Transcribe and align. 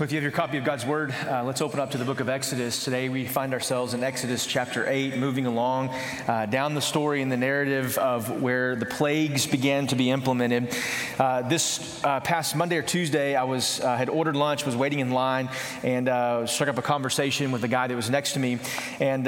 If 0.00 0.10
you 0.10 0.16
have 0.16 0.22
your 0.22 0.32
copy 0.32 0.56
of 0.56 0.64
God's 0.64 0.86
Word, 0.86 1.14
uh, 1.28 1.44
let's 1.44 1.60
open 1.60 1.78
up 1.78 1.90
to 1.90 1.98
the 1.98 2.06
book 2.06 2.20
of 2.20 2.30
Exodus. 2.30 2.82
Today 2.82 3.10
we 3.10 3.26
find 3.26 3.52
ourselves 3.52 3.92
in 3.92 4.02
Exodus 4.02 4.46
chapter 4.46 4.88
8, 4.88 5.18
moving 5.18 5.44
along 5.44 5.90
uh, 6.26 6.46
down 6.46 6.72
the 6.72 6.80
story 6.80 7.20
in 7.20 7.28
the 7.28 7.36
narrative 7.36 7.98
of 7.98 8.40
where 8.40 8.74
the 8.74 8.86
plagues 8.86 9.46
began 9.46 9.86
to 9.88 9.94
be 9.94 10.10
implemented. 10.10 10.74
Uh, 11.18 11.46
this 11.46 12.02
uh, 12.04 12.20
past 12.20 12.56
Monday 12.56 12.78
or 12.78 12.82
Tuesday, 12.82 13.36
I 13.36 13.44
was 13.44 13.80
uh, 13.80 13.94
had 13.94 14.08
ordered 14.08 14.34
lunch, 14.34 14.64
was 14.64 14.74
waiting 14.74 15.00
in 15.00 15.10
line, 15.10 15.50
and 15.82 16.08
uh, 16.08 16.46
struck 16.46 16.70
up 16.70 16.78
a 16.78 16.82
conversation 16.82 17.52
with 17.52 17.60
the 17.60 17.68
guy 17.68 17.86
that 17.86 17.94
was 17.94 18.08
next 18.08 18.32
to 18.32 18.38
me, 18.38 18.60
and 18.98 19.26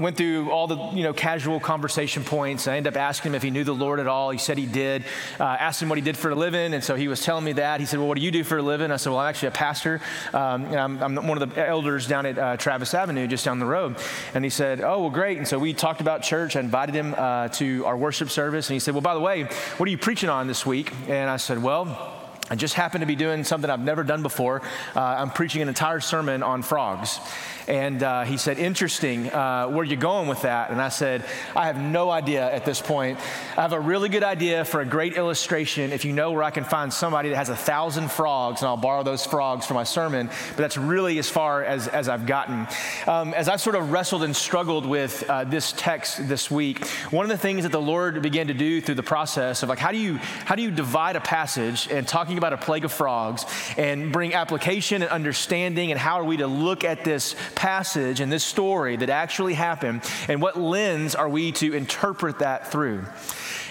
went 0.00 0.16
through 0.16 0.52
all 0.52 0.68
the 0.68 0.78
you 0.96 1.02
know 1.02 1.14
casual 1.14 1.58
conversation 1.58 2.22
points. 2.22 2.68
I 2.68 2.76
ended 2.76 2.94
up 2.94 2.96
asking 2.96 3.32
him 3.32 3.34
if 3.34 3.42
he 3.42 3.50
knew 3.50 3.64
the 3.64 3.74
Lord 3.74 3.98
at 3.98 4.06
all. 4.06 4.30
He 4.30 4.38
said 4.38 4.56
he 4.56 4.66
did. 4.66 5.04
asked 5.40 5.82
him 5.82 5.88
what 5.88 5.98
he 5.98 6.02
did 6.02 6.16
for 6.16 6.30
a 6.30 6.36
living, 6.36 6.74
and 6.74 6.84
so 6.84 6.94
he 6.94 7.08
was 7.08 7.22
telling 7.22 7.44
me 7.44 7.54
that. 7.54 7.80
He 7.80 7.86
said, 7.86 7.98
"Well, 7.98 8.06
what 8.06 8.16
do 8.16 8.22
you 8.22 8.30
do 8.30 8.44
for 8.44 8.58
a 8.58 8.62
living?" 8.62 8.92
I 8.92 8.98
said, 8.98 9.10
"Well, 9.10 9.18
I'm 9.18 9.28
actually 9.28 9.48
a 9.48 9.50
pastor." 9.50 9.95
Um, 10.32 10.66
I'm, 10.66 11.02
I'm, 11.02 11.26
one 11.26 11.40
of 11.40 11.54
the 11.54 11.68
elders 11.68 12.06
down 12.06 12.26
at 12.26 12.38
uh, 12.38 12.56
Travis 12.56 12.94
Avenue, 12.94 13.26
just 13.26 13.44
down 13.44 13.58
the 13.58 13.66
road. 13.66 13.96
And 14.34 14.44
he 14.44 14.50
said, 14.50 14.80
Oh, 14.80 15.02
well, 15.02 15.10
great. 15.10 15.38
And 15.38 15.46
so 15.46 15.58
we 15.58 15.74
talked 15.74 16.00
about 16.00 16.22
church. 16.22 16.56
I 16.56 16.60
invited 16.60 16.94
him 16.94 17.14
uh, 17.16 17.48
to 17.48 17.84
our 17.86 17.96
worship 17.96 18.30
service. 18.30 18.68
And 18.68 18.74
he 18.74 18.80
said, 18.80 18.94
Well, 18.94 19.02
by 19.02 19.14
the 19.14 19.20
way, 19.20 19.44
what 19.76 19.86
are 19.86 19.90
you 19.90 19.98
preaching 19.98 20.28
on 20.28 20.46
this 20.46 20.64
week? 20.64 20.92
And 21.08 21.28
I 21.30 21.36
said, 21.36 21.62
Well, 21.62 22.15
I 22.48 22.54
just 22.54 22.74
happened 22.74 23.02
to 23.02 23.06
be 23.06 23.16
doing 23.16 23.42
something 23.42 23.68
I've 23.68 23.80
never 23.80 24.04
done 24.04 24.22
before. 24.22 24.62
Uh, 24.94 25.00
I'm 25.00 25.30
preaching 25.30 25.62
an 25.62 25.68
entire 25.68 25.98
sermon 25.98 26.44
on 26.44 26.62
frogs. 26.62 27.18
And 27.66 28.00
uh, 28.00 28.22
he 28.22 28.36
said, 28.36 28.58
Interesting. 28.58 29.28
Uh, 29.32 29.66
where 29.66 29.80
are 29.80 29.84
you 29.84 29.96
going 29.96 30.28
with 30.28 30.42
that? 30.42 30.70
And 30.70 30.80
I 30.80 30.88
said, 30.88 31.24
I 31.56 31.66
have 31.66 31.80
no 31.80 32.10
idea 32.10 32.48
at 32.48 32.64
this 32.64 32.80
point. 32.80 33.18
I 33.56 33.62
have 33.62 33.72
a 33.72 33.80
really 33.80 34.08
good 34.08 34.22
idea 34.22 34.64
for 34.64 34.80
a 34.80 34.84
great 34.84 35.16
illustration 35.16 35.92
if 35.92 36.04
you 36.04 36.12
know 36.12 36.30
where 36.30 36.44
I 36.44 36.50
can 36.50 36.62
find 36.62 36.92
somebody 36.92 37.30
that 37.30 37.36
has 37.36 37.48
a 37.48 37.56
thousand 37.56 38.12
frogs, 38.12 38.60
and 38.60 38.68
I'll 38.68 38.76
borrow 38.76 39.02
those 39.02 39.26
frogs 39.26 39.66
for 39.66 39.74
my 39.74 39.82
sermon. 39.82 40.28
But 40.28 40.56
that's 40.56 40.76
really 40.76 41.18
as 41.18 41.28
far 41.28 41.64
as, 41.64 41.88
as 41.88 42.08
I've 42.08 42.26
gotten. 42.26 42.68
Um, 43.08 43.34
as 43.34 43.48
I 43.48 43.56
sort 43.56 43.74
of 43.74 43.90
wrestled 43.90 44.22
and 44.22 44.36
struggled 44.36 44.86
with 44.86 45.28
uh, 45.28 45.42
this 45.44 45.72
text 45.76 46.28
this 46.28 46.48
week, 46.48 46.86
one 47.10 47.24
of 47.24 47.30
the 47.30 47.38
things 47.38 47.64
that 47.64 47.72
the 47.72 47.80
Lord 47.80 48.22
began 48.22 48.46
to 48.46 48.54
do 48.54 48.80
through 48.80 48.94
the 48.94 49.02
process 49.02 49.64
of 49.64 49.68
like, 49.68 49.80
how 49.80 49.90
do 49.90 49.98
you, 49.98 50.16
how 50.44 50.54
do 50.54 50.62
you 50.62 50.70
divide 50.70 51.16
a 51.16 51.20
passage 51.20 51.88
and 51.90 52.06
talking 52.06 52.35
about 52.38 52.52
a 52.52 52.56
plague 52.56 52.84
of 52.84 52.92
frogs 52.92 53.44
and 53.76 54.12
bring 54.12 54.34
application 54.34 55.02
and 55.02 55.10
understanding, 55.10 55.90
and 55.90 56.00
how 56.00 56.20
are 56.20 56.24
we 56.24 56.36
to 56.38 56.46
look 56.46 56.84
at 56.84 57.04
this 57.04 57.34
passage 57.54 58.20
and 58.20 58.30
this 58.30 58.44
story 58.44 58.96
that 58.96 59.10
actually 59.10 59.54
happened, 59.54 60.02
and 60.28 60.40
what 60.42 60.58
lens 60.58 61.14
are 61.14 61.28
we 61.28 61.52
to 61.52 61.74
interpret 61.74 62.40
that 62.40 62.70
through? 62.70 63.04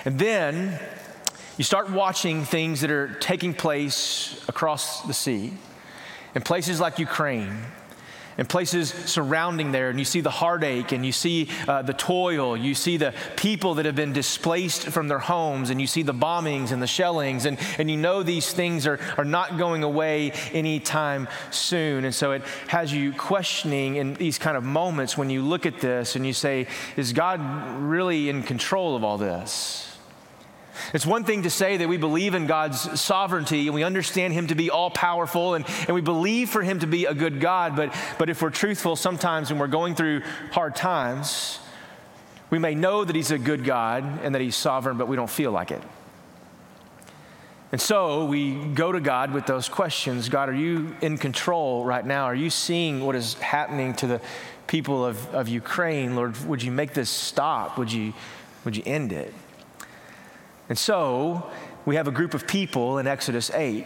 And 0.05 0.19
then 0.19 0.79
you 1.57 1.63
start 1.63 1.89
watching 1.89 2.43
things 2.43 2.81
that 2.81 2.91
are 2.91 3.13
taking 3.15 3.53
place 3.53 4.43
across 4.47 5.01
the 5.03 5.13
sea 5.13 5.53
in 6.35 6.41
places 6.41 6.79
like 6.79 6.99
Ukraine 6.99 7.57
and 8.37 8.47
places 8.47 8.89
surrounding 8.89 9.71
there, 9.71 9.89
and 9.89 9.99
you 9.99 10.05
see 10.05 10.21
the 10.21 10.29
heartache, 10.29 10.91
and 10.91 11.05
you 11.05 11.11
see 11.11 11.49
uh, 11.67 11.81
the 11.81 11.93
toil, 11.93 12.57
you 12.57 12.75
see 12.75 12.97
the 12.97 13.13
people 13.35 13.75
that 13.75 13.85
have 13.85 13.95
been 13.95 14.13
displaced 14.13 14.83
from 14.83 15.07
their 15.07 15.19
homes, 15.19 15.69
and 15.69 15.79
you 15.79 15.87
see 15.87 16.03
the 16.03 16.13
bombings 16.13 16.71
and 16.71 16.81
the 16.81 16.87
shellings, 16.87 17.45
and, 17.45 17.57
and 17.77 17.89
you 17.89 17.97
know 17.97 18.23
these 18.23 18.51
things 18.51 18.85
are, 18.87 18.99
are 19.17 19.25
not 19.25 19.57
going 19.57 19.83
away 19.83 20.31
anytime 20.51 21.27
soon. 21.51 22.05
And 22.05 22.13
so 22.13 22.31
it 22.31 22.43
has 22.67 22.93
you 22.93 23.13
questioning 23.13 23.95
in 23.95 24.13
these 24.15 24.37
kind 24.37 24.57
of 24.57 24.63
moments 24.63 25.17
when 25.17 25.29
you 25.29 25.41
look 25.41 25.65
at 25.65 25.79
this 25.79 26.15
and 26.15 26.25
you 26.25 26.33
say, 26.33 26.67
Is 26.97 27.13
God 27.13 27.39
really 27.79 28.29
in 28.29 28.43
control 28.43 28.95
of 28.95 29.03
all 29.03 29.17
this? 29.17 29.94
It's 30.93 31.05
one 31.05 31.23
thing 31.23 31.43
to 31.43 31.49
say 31.49 31.77
that 31.77 31.87
we 31.87 31.97
believe 31.97 32.35
in 32.35 32.47
God's 32.47 32.99
sovereignty 32.99 33.67
and 33.67 33.75
we 33.75 33.83
understand 33.83 34.33
Him 34.33 34.47
to 34.47 34.55
be 34.55 34.69
all 34.69 34.89
powerful 34.89 35.53
and, 35.53 35.65
and 35.87 35.95
we 35.95 36.01
believe 36.01 36.49
for 36.49 36.61
Him 36.61 36.79
to 36.79 36.87
be 36.87 37.05
a 37.05 37.13
good 37.13 37.39
God, 37.39 37.75
but, 37.75 37.93
but 38.17 38.29
if 38.29 38.41
we're 38.41 38.49
truthful, 38.49 38.95
sometimes 38.95 39.49
when 39.49 39.59
we're 39.59 39.67
going 39.67 39.95
through 39.95 40.21
hard 40.51 40.75
times, 40.75 41.59
we 42.49 42.59
may 42.59 42.75
know 42.75 43.03
that 43.03 43.15
He's 43.15 43.31
a 43.31 43.37
good 43.37 43.63
God 43.63 44.03
and 44.23 44.35
that 44.35 44.41
He's 44.41 44.55
sovereign, 44.55 44.97
but 44.97 45.07
we 45.07 45.15
don't 45.15 45.29
feel 45.29 45.51
like 45.51 45.71
it. 45.71 45.81
And 47.71 47.81
so 47.81 48.25
we 48.25 48.55
go 48.55 48.91
to 48.91 49.01
God 49.01 49.33
with 49.33 49.45
those 49.47 49.67
questions 49.67 50.29
God, 50.29 50.47
are 50.49 50.55
you 50.55 50.95
in 51.01 51.17
control 51.17 51.83
right 51.83 52.05
now? 52.05 52.23
Are 52.25 52.35
you 52.35 52.49
seeing 52.49 53.05
what 53.05 53.15
is 53.15 53.33
happening 53.35 53.93
to 53.95 54.07
the 54.07 54.21
people 54.67 55.05
of, 55.05 55.27
of 55.33 55.49
Ukraine? 55.49 56.15
Lord, 56.15 56.37
would 56.45 56.63
you 56.63 56.71
make 56.71 56.93
this 56.93 57.09
stop? 57.09 57.77
Would 57.77 57.91
you, 57.91 58.13
would 58.63 58.77
you 58.77 58.83
end 58.85 59.11
it? 59.11 59.33
And 60.69 60.77
so 60.77 61.49
we 61.85 61.95
have 61.95 62.07
a 62.07 62.11
group 62.11 62.33
of 62.33 62.47
people 62.47 62.97
in 62.97 63.07
Exodus 63.07 63.51
8. 63.51 63.85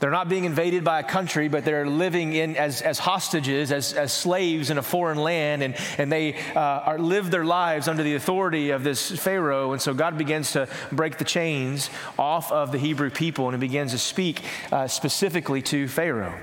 They're 0.00 0.10
not 0.10 0.28
being 0.28 0.44
invaded 0.44 0.84
by 0.84 1.00
a 1.00 1.02
country, 1.02 1.48
but 1.48 1.64
they're 1.64 1.86
living 1.86 2.32
in 2.34 2.56
as, 2.56 2.82
as 2.82 2.98
hostages, 2.98 3.72
as, 3.72 3.94
as 3.94 4.12
slaves 4.12 4.70
in 4.70 4.76
a 4.76 4.82
foreign 4.82 5.18
land, 5.18 5.62
and, 5.62 5.74
and 5.96 6.10
they 6.12 6.34
uh, 6.54 6.60
are, 6.60 6.98
live 6.98 7.30
their 7.30 7.44
lives 7.44 7.88
under 7.88 8.02
the 8.02 8.14
authority 8.14 8.70
of 8.70 8.84
this 8.84 9.10
Pharaoh. 9.10 9.72
And 9.72 9.80
so 9.80 9.94
God 9.94 10.18
begins 10.18 10.52
to 10.52 10.68
break 10.92 11.16
the 11.16 11.24
chains 11.24 11.88
off 12.18 12.52
of 12.52 12.72
the 12.72 12.78
Hebrew 12.78 13.08
people, 13.08 13.48
and 13.48 13.54
he 13.54 13.66
begins 13.66 13.92
to 13.92 13.98
speak 13.98 14.42
uh, 14.72 14.88
specifically 14.88 15.62
to 15.62 15.88
Pharaoh. 15.88 16.34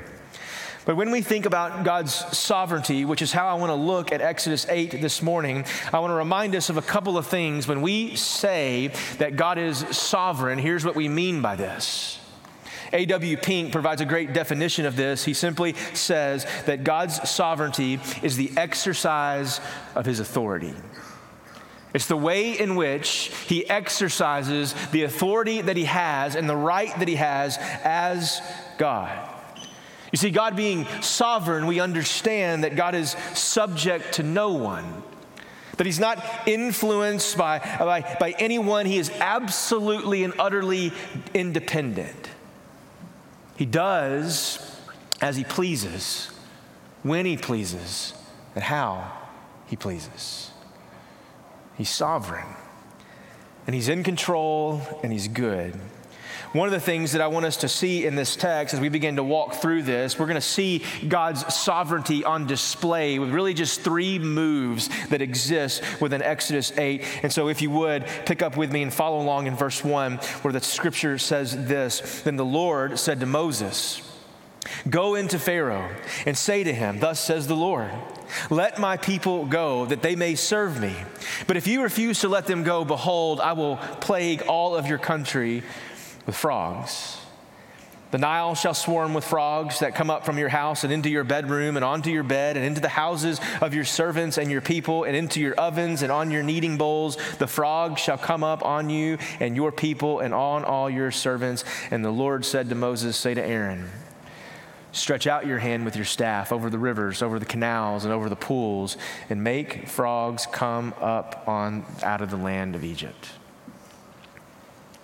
But 0.85 0.95
when 0.95 1.11
we 1.11 1.21
think 1.21 1.45
about 1.45 1.83
God's 1.83 2.13
sovereignty, 2.35 3.05
which 3.05 3.21
is 3.21 3.31
how 3.31 3.47
I 3.47 3.53
want 3.53 3.69
to 3.69 3.75
look 3.75 4.11
at 4.11 4.19
Exodus 4.19 4.65
8 4.67 4.99
this 4.99 5.21
morning, 5.21 5.63
I 5.93 5.99
want 5.99 6.09
to 6.09 6.15
remind 6.15 6.55
us 6.55 6.69
of 6.69 6.77
a 6.77 6.81
couple 6.81 7.19
of 7.19 7.27
things. 7.27 7.67
When 7.67 7.81
we 7.81 8.15
say 8.15 8.91
that 9.19 9.35
God 9.35 9.59
is 9.59 9.85
sovereign, 9.95 10.57
here's 10.57 10.83
what 10.83 10.95
we 10.95 11.07
mean 11.07 11.41
by 11.41 11.55
this. 11.55 12.17
A.W. 12.93 13.37
Pink 13.37 13.71
provides 13.71 14.01
a 14.01 14.05
great 14.05 14.33
definition 14.33 14.85
of 14.85 14.95
this. 14.95 15.23
He 15.23 15.33
simply 15.33 15.75
says 15.93 16.45
that 16.65 16.83
God's 16.83 17.29
sovereignty 17.29 17.99
is 18.23 18.35
the 18.35 18.51
exercise 18.57 19.61
of 19.95 20.05
his 20.05 20.19
authority. 20.19 20.73
It's 21.93 22.07
the 22.07 22.17
way 22.17 22.57
in 22.57 22.75
which 22.75 23.31
he 23.47 23.69
exercises 23.69 24.73
the 24.91 25.03
authority 25.03 25.61
that 25.61 25.77
he 25.77 25.85
has 25.85 26.35
and 26.35 26.49
the 26.49 26.55
right 26.55 26.97
that 26.97 27.07
he 27.07 27.15
has 27.15 27.57
as 27.83 28.41
God. 28.77 29.30
You 30.11 30.17
see, 30.17 30.29
God 30.29 30.55
being 30.55 30.85
sovereign, 31.01 31.67
we 31.67 31.79
understand 31.79 32.65
that 32.65 32.75
God 32.75 32.95
is 32.95 33.15
subject 33.33 34.13
to 34.13 34.23
no 34.23 34.51
one, 34.53 35.03
that 35.77 35.85
He's 35.85 35.99
not 35.99 36.23
influenced 36.45 37.37
by, 37.37 37.59
by, 37.59 38.17
by 38.19 38.35
anyone. 38.37 38.85
He 38.85 38.97
is 38.97 39.09
absolutely 39.09 40.23
and 40.23 40.33
utterly 40.37 40.91
independent. 41.33 42.29
He 43.55 43.65
does 43.65 44.79
as 45.21 45.37
He 45.37 45.45
pleases, 45.45 46.29
when 47.03 47.25
He 47.25 47.37
pleases, 47.37 48.13
and 48.53 48.63
how 48.65 49.11
He 49.67 49.77
pleases. 49.77 50.51
He's 51.77 51.89
sovereign, 51.89 52.47
and 53.65 53.73
He's 53.73 53.87
in 53.87 54.03
control, 54.03 54.81
and 55.03 55.13
He's 55.13 55.29
good. 55.29 55.79
One 56.53 56.67
of 56.67 56.73
the 56.73 56.81
things 56.81 57.13
that 57.13 57.21
I 57.21 57.27
want 57.27 57.45
us 57.45 57.57
to 57.57 57.69
see 57.69 58.05
in 58.05 58.15
this 58.15 58.35
text 58.35 58.73
as 58.73 58.81
we 58.81 58.89
begin 58.89 59.15
to 59.15 59.23
walk 59.23 59.55
through 59.55 59.83
this, 59.83 60.19
we're 60.19 60.25
going 60.25 60.35
to 60.35 60.41
see 60.41 60.83
God's 61.07 61.53
sovereignty 61.53 62.25
on 62.25 62.45
display 62.45 63.19
with 63.19 63.29
really 63.29 63.53
just 63.53 63.79
three 63.81 64.19
moves 64.19 64.89
that 65.07 65.21
exist 65.21 65.81
within 66.01 66.21
Exodus 66.21 66.77
8. 66.77 67.05
And 67.23 67.31
so, 67.31 67.47
if 67.47 67.61
you 67.61 67.71
would, 67.71 68.05
pick 68.25 68.41
up 68.41 68.57
with 68.57 68.69
me 68.69 68.83
and 68.83 68.93
follow 68.93 69.21
along 69.21 69.47
in 69.47 69.55
verse 69.55 69.81
1, 69.81 70.17
where 70.41 70.51
the 70.51 70.59
scripture 70.59 71.17
says 71.17 71.67
this 71.67 72.21
Then 72.23 72.35
the 72.35 72.43
Lord 72.43 72.99
said 72.99 73.21
to 73.21 73.25
Moses, 73.25 74.01
Go 74.89 75.15
into 75.15 75.39
Pharaoh 75.39 75.89
and 76.25 76.37
say 76.37 76.65
to 76.65 76.73
him, 76.73 76.99
Thus 76.99 77.19
says 77.19 77.47
the 77.47 77.55
Lord, 77.55 77.91
let 78.49 78.79
my 78.79 78.97
people 78.97 79.45
go 79.45 79.85
that 79.85 80.01
they 80.01 80.15
may 80.15 80.35
serve 80.35 80.79
me. 80.81 80.95
But 81.47 81.57
if 81.57 81.67
you 81.67 81.81
refuse 81.81 82.21
to 82.21 82.29
let 82.29 82.47
them 82.47 82.63
go, 82.63 82.85
behold, 82.85 83.39
I 83.39 83.53
will 83.53 83.77
plague 83.77 84.43
all 84.43 84.75
of 84.75 84.87
your 84.87 84.97
country 84.97 85.63
with 86.25 86.35
frogs. 86.35 87.21
The 88.11 88.17
Nile 88.17 88.55
shall 88.55 88.73
swarm 88.73 89.13
with 89.13 89.23
frogs 89.23 89.79
that 89.79 89.95
come 89.95 90.09
up 90.09 90.25
from 90.25 90.37
your 90.37 90.49
house 90.49 90.83
and 90.83 90.91
into 90.91 91.09
your 91.09 91.23
bedroom 91.23 91.77
and 91.77 91.85
onto 91.85 92.09
your 92.09 92.23
bed 92.23 92.57
and 92.57 92.65
into 92.65 92.81
the 92.81 92.89
houses 92.89 93.39
of 93.61 93.73
your 93.73 93.85
servants 93.85 94.37
and 94.37 94.51
your 94.51 94.59
people 94.59 95.05
and 95.05 95.15
into 95.15 95.39
your 95.39 95.55
ovens 95.55 96.01
and 96.01 96.11
on 96.11 96.29
your 96.29 96.43
kneading 96.43 96.77
bowls. 96.77 97.17
The 97.37 97.47
frogs 97.47 98.01
shall 98.01 98.17
come 98.17 98.43
up 98.43 98.65
on 98.65 98.89
you 98.89 99.17
and 99.39 99.55
your 99.55 99.71
people 99.71 100.19
and 100.19 100.33
on 100.33 100.65
all 100.65 100.89
your 100.89 101.09
servants. 101.09 101.63
And 101.89 102.03
the 102.03 102.11
Lord 102.11 102.43
said 102.43 102.67
to 102.69 102.75
Moses, 102.75 103.15
Say 103.15 103.33
to 103.33 103.43
Aaron, 103.43 103.89
Stretch 104.91 105.25
out 105.25 105.47
your 105.47 105.59
hand 105.59 105.85
with 105.85 105.95
your 105.95 106.03
staff 106.03 106.51
over 106.51 106.69
the 106.69 106.77
rivers, 106.77 107.21
over 107.21 107.39
the 107.39 107.45
canals, 107.45 108.03
and 108.03 108.13
over 108.13 108.27
the 108.27 108.35
pools, 108.35 108.97
and 109.29 109.41
make 109.41 109.87
frogs 109.87 110.45
come 110.45 110.93
up 110.99 111.45
on 111.47 111.85
out 112.03 112.21
of 112.21 112.29
the 112.29 112.35
land 112.35 112.75
of 112.75 112.83
Egypt. 112.83 113.29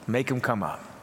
Make 0.05 0.27
them 0.27 0.41
come 0.41 0.61
up. 0.61 0.96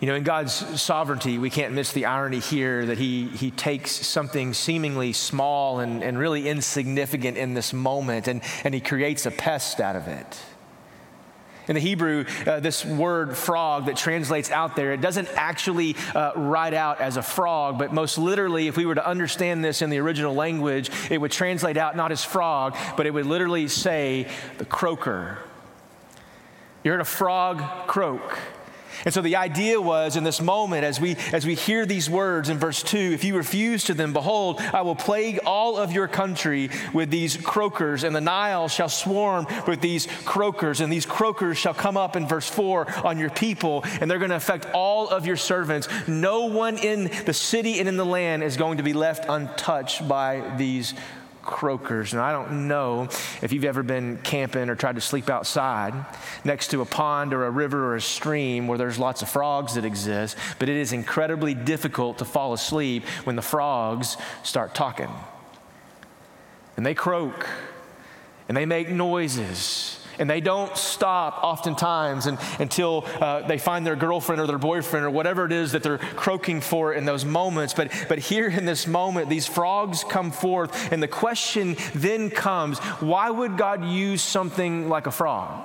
You 0.00 0.06
know, 0.06 0.14
in 0.14 0.22
God's 0.22 0.54
sovereignty, 0.80 1.36
we 1.36 1.50
can't 1.50 1.74
miss 1.74 1.92
the 1.92 2.06
irony 2.06 2.38
here 2.38 2.86
that 2.86 2.96
He, 2.96 3.28
he 3.28 3.50
takes 3.50 3.92
something 3.92 4.54
seemingly 4.54 5.12
small 5.12 5.80
and, 5.80 6.02
and 6.02 6.18
really 6.18 6.48
insignificant 6.48 7.36
in 7.36 7.52
this 7.52 7.74
moment 7.74 8.26
and, 8.26 8.40
and 8.64 8.72
He 8.72 8.80
creates 8.80 9.26
a 9.26 9.30
pest 9.30 9.78
out 9.78 9.96
of 9.96 10.08
it. 10.08 10.40
In 11.68 11.74
the 11.74 11.80
Hebrew, 11.80 12.24
uh, 12.46 12.60
this 12.60 12.82
word 12.84 13.36
frog 13.36 13.86
that 13.86 13.96
translates 13.96 14.50
out 14.50 14.74
there, 14.74 14.94
it 14.94 15.02
doesn't 15.02 15.28
actually 15.36 15.94
uh, 16.14 16.32
write 16.34 16.72
out 16.72 17.02
as 17.02 17.18
a 17.18 17.22
frog, 17.22 17.78
but 17.78 17.92
most 17.92 18.16
literally, 18.16 18.68
if 18.68 18.78
we 18.78 18.86
were 18.86 18.94
to 18.94 19.06
understand 19.06 19.62
this 19.62 19.82
in 19.82 19.90
the 19.90 19.98
original 19.98 20.34
language, 20.34 20.90
it 21.10 21.20
would 21.20 21.30
translate 21.30 21.76
out 21.76 21.94
not 21.94 22.10
as 22.10 22.24
frog, 22.24 22.74
but 22.96 23.06
it 23.06 23.12
would 23.12 23.26
literally 23.26 23.68
say 23.68 24.26
the 24.56 24.64
croaker. 24.64 25.38
You 26.82 26.90
heard 26.92 27.02
a 27.02 27.04
frog 27.04 27.62
croak. 27.86 28.38
And 29.04 29.14
so 29.14 29.22
the 29.22 29.36
idea 29.36 29.80
was 29.80 30.16
in 30.16 30.24
this 30.24 30.40
moment, 30.40 30.84
as 30.84 31.00
we, 31.00 31.16
as 31.32 31.46
we 31.46 31.54
hear 31.54 31.86
these 31.86 32.08
words 32.08 32.48
in 32.48 32.58
verse 32.58 32.82
2, 32.82 32.98
if 32.98 33.24
you 33.24 33.36
refuse 33.36 33.84
to 33.84 33.94
them, 33.94 34.12
behold, 34.12 34.60
I 34.60 34.82
will 34.82 34.94
plague 34.94 35.40
all 35.46 35.76
of 35.76 35.92
your 35.92 36.08
country 36.08 36.70
with 36.92 37.10
these 37.10 37.36
croakers, 37.36 38.04
and 38.04 38.14
the 38.14 38.20
Nile 38.20 38.68
shall 38.68 38.88
swarm 38.88 39.46
with 39.66 39.80
these 39.80 40.06
croakers, 40.24 40.80
and 40.80 40.92
these 40.92 41.06
croakers 41.06 41.58
shall 41.58 41.74
come 41.74 41.96
up 41.96 42.16
in 42.16 42.26
verse 42.26 42.48
4 42.48 43.06
on 43.06 43.18
your 43.18 43.30
people, 43.30 43.84
and 44.00 44.10
they're 44.10 44.18
going 44.18 44.30
to 44.30 44.36
affect 44.36 44.66
all 44.72 45.08
of 45.08 45.26
your 45.26 45.36
servants. 45.36 45.88
No 46.06 46.46
one 46.46 46.78
in 46.78 47.10
the 47.24 47.34
city 47.34 47.78
and 47.78 47.88
in 47.88 47.96
the 47.96 48.06
land 48.06 48.42
is 48.42 48.56
going 48.56 48.78
to 48.78 48.82
be 48.82 48.92
left 48.92 49.26
untouched 49.28 50.06
by 50.06 50.42
these 50.56 50.94
croakers. 51.50 52.12
And 52.12 52.22
I 52.22 52.32
don't 52.32 52.68
know 52.68 53.08
if 53.42 53.52
you've 53.52 53.64
ever 53.64 53.82
been 53.82 54.18
camping 54.18 54.70
or 54.70 54.74
tried 54.74 54.94
to 54.94 55.00
sleep 55.00 55.28
outside 55.28 55.92
next 56.44 56.68
to 56.68 56.80
a 56.80 56.86
pond 56.86 57.34
or 57.34 57.44
a 57.44 57.50
river 57.50 57.92
or 57.92 57.96
a 57.96 58.00
stream 58.00 58.66
where 58.66 58.78
there's 58.78 58.98
lots 58.98 59.20
of 59.20 59.28
frogs 59.28 59.74
that 59.74 59.84
exist, 59.84 60.36
but 60.58 60.68
it 60.68 60.76
is 60.76 60.92
incredibly 60.92 61.54
difficult 61.54 62.18
to 62.18 62.24
fall 62.24 62.52
asleep 62.52 63.04
when 63.24 63.36
the 63.36 63.42
frogs 63.42 64.16
start 64.42 64.74
talking. 64.74 65.10
And 66.76 66.86
they 66.86 66.94
croak 66.94 67.46
and 68.48 68.56
they 68.56 68.66
make 68.66 68.88
noises 68.88 69.99
and 70.20 70.30
they 70.30 70.40
don't 70.40 70.76
stop 70.76 71.42
oftentimes 71.42 72.26
and, 72.26 72.38
until 72.60 73.04
uh, 73.20 73.46
they 73.48 73.58
find 73.58 73.84
their 73.84 73.96
girlfriend 73.96 74.40
or 74.40 74.46
their 74.46 74.58
boyfriend 74.58 75.04
or 75.04 75.10
whatever 75.10 75.46
it 75.46 75.52
is 75.52 75.72
that 75.72 75.82
they're 75.82 75.98
croaking 75.98 76.60
for 76.60 76.92
in 76.92 77.06
those 77.06 77.24
moments. 77.24 77.74
But, 77.74 77.90
but 78.08 78.18
here 78.18 78.48
in 78.48 78.66
this 78.66 78.86
moment, 78.86 79.28
these 79.28 79.46
frogs 79.46 80.04
come 80.04 80.30
forth, 80.30 80.92
and 80.92 81.02
the 81.02 81.08
question 81.08 81.76
then 81.94 82.30
comes 82.30 82.78
why 83.00 83.30
would 83.30 83.56
God 83.56 83.84
use 83.84 84.22
something 84.22 84.88
like 84.88 85.06
a 85.06 85.10
frog? 85.10 85.64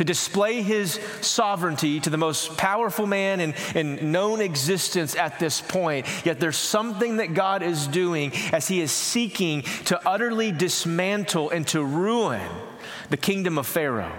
To 0.00 0.04
display 0.04 0.62
his 0.62 0.98
sovereignty 1.20 2.00
to 2.00 2.08
the 2.08 2.16
most 2.16 2.56
powerful 2.56 3.06
man 3.06 3.38
in, 3.38 3.54
in, 3.74 4.10
known 4.10 4.40
existence 4.40 5.14
at 5.14 5.38
this 5.38 5.60
point. 5.60 6.06
Yet 6.24 6.40
there's 6.40 6.56
something 6.56 7.18
that 7.18 7.34
God 7.34 7.62
is 7.62 7.86
doing 7.86 8.32
as 8.50 8.66
he 8.66 8.80
is 8.80 8.92
seeking 8.92 9.60
to 9.84 10.08
utterly 10.08 10.52
dismantle 10.52 11.50
and 11.50 11.68
to 11.68 11.84
ruin 11.84 12.40
the 13.10 13.18
kingdom 13.18 13.58
of 13.58 13.66
Pharaoh 13.66 14.10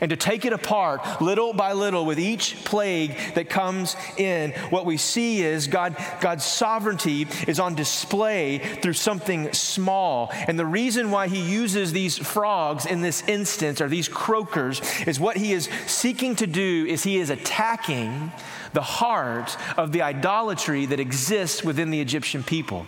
and 0.00 0.10
to 0.10 0.16
take 0.16 0.44
it 0.44 0.52
apart 0.52 1.20
little 1.20 1.52
by 1.52 1.72
little 1.72 2.04
with 2.04 2.18
each 2.18 2.64
plague 2.64 3.16
that 3.34 3.48
comes 3.48 3.96
in, 4.16 4.52
what 4.70 4.86
we 4.86 4.96
see 4.96 5.42
is 5.42 5.66
God, 5.66 5.96
God's 6.20 6.44
sovereignty 6.44 7.26
is 7.46 7.60
on 7.60 7.74
display 7.74 8.58
through 8.58 8.94
something 8.94 9.52
small. 9.52 10.30
And 10.46 10.58
the 10.58 10.66
reason 10.66 11.10
why 11.10 11.28
he 11.28 11.40
uses 11.40 11.92
these 11.92 12.18
frogs 12.18 12.86
in 12.86 13.02
this 13.02 13.22
instance, 13.28 13.80
or 13.80 13.88
these 13.88 14.08
croakers, 14.08 14.80
is 15.06 15.20
what 15.20 15.36
he 15.36 15.52
is 15.52 15.68
seeking 15.86 16.36
to 16.36 16.46
do 16.46 16.86
is 16.88 17.02
he 17.02 17.18
is 17.18 17.30
attacking 17.30 18.32
the 18.72 18.82
heart 18.82 19.56
of 19.76 19.92
the 19.92 20.02
idolatry 20.02 20.86
that 20.86 21.00
exists 21.00 21.62
within 21.62 21.90
the 21.90 22.00
Egyptian 22.00 22.42
people. 22.42 22.86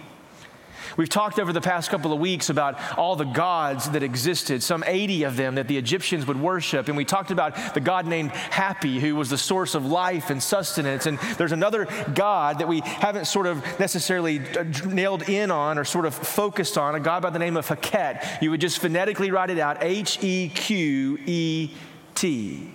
We've 0.97 1.09
talked 1.09 1.39
over 1.39 1.53
the 1.53 1.61
past 1.61 1.91
couple 1.91 2.13
of 2.13 2.21
weeks 2.21 2.51
about 2.51 2.79
all 2.97 3.17
the 3.17 3.25
gods 3.25 3.91
that 3.91 4.03
existed, 4.03 4.63
some 4.63 4.85
80 4.87 5.25
of 5.25 5.37
them 5.37 5.57
that 5.57 5.69
the 5.69 5.77
Egyptians 5.77 6.27
would 6.27 6.41
worship. 6.41 6.89
And 6.89 6.97
we 6.97 7.05
talked 7.05 7.31
about 7.31 7.75
the 7.75 7.81
god 7.81 8.07
named 8.07 8.31
Hapi, 8.31 9.01
who 9.01 9.17
was 9.17 9.31
the 9.31 9.39
source 9.39 9.75
of 9.75 9.87
life 9.87 10.31
and 10.31 10.43
sustenance. 10.43 11.07
And 11.07 11.19
there's 11.39 11.53
another 11.53 11.87
god 12.15 12.59
that 12.59 12.69
we 12.69 12.81
haven't 12.81 13.27
sort 13.27 13.47
of 13.47 13.63
necessarily 13.81 14.41
uh, 14.41 14.65
nailed 14.87 15.29
in 15.29 15.51
on 15.51 15.79
or 15.79 15.85
sort 15.85 16.07
of 16.07 16.15
focused 16.15 16.79
on, 16.79 16.95
a 16.95 17.01
god 17.01 17.23
by 17.23 17.31
the 17.31 17.39
name 17.39 17.57
of 17.57 17.67
Heket. 17.67 18.43
You 18.43 18.51
would 18.51 18.61
just 18.61 18.79
phonetically 18.79 19.31
write 19.31 19.51
it 19.51 19.59
out 19.59 19.79
H 19.81 20.23
E 20.23 20.49
Q 20.49 21.19
E 21.27 21.71
T. 22.15 22.74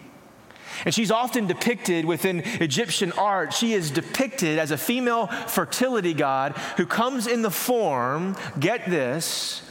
And 0.86 0.94
she's 0.94 1.12
often 1.12 1.48
depicted 1.48 2.06
within 2.06 2.42
Egyptian 2.62 3.12
art. 3.14 3.54
She 3.54 3.74
is 3.74 3.92
depicted 3.92 4.60
as 4.60 4.72
a 4.72 4.78
female 4.78 5.28
fertility 5.28 6.14
god 6.14 6.54
who 6.78 6.86
comes 6.86 7.28
in 7.28 7.42
the 7.42 7.52
form, 7.52 8.36
get 8.60 8.90
this, 8.90 9.62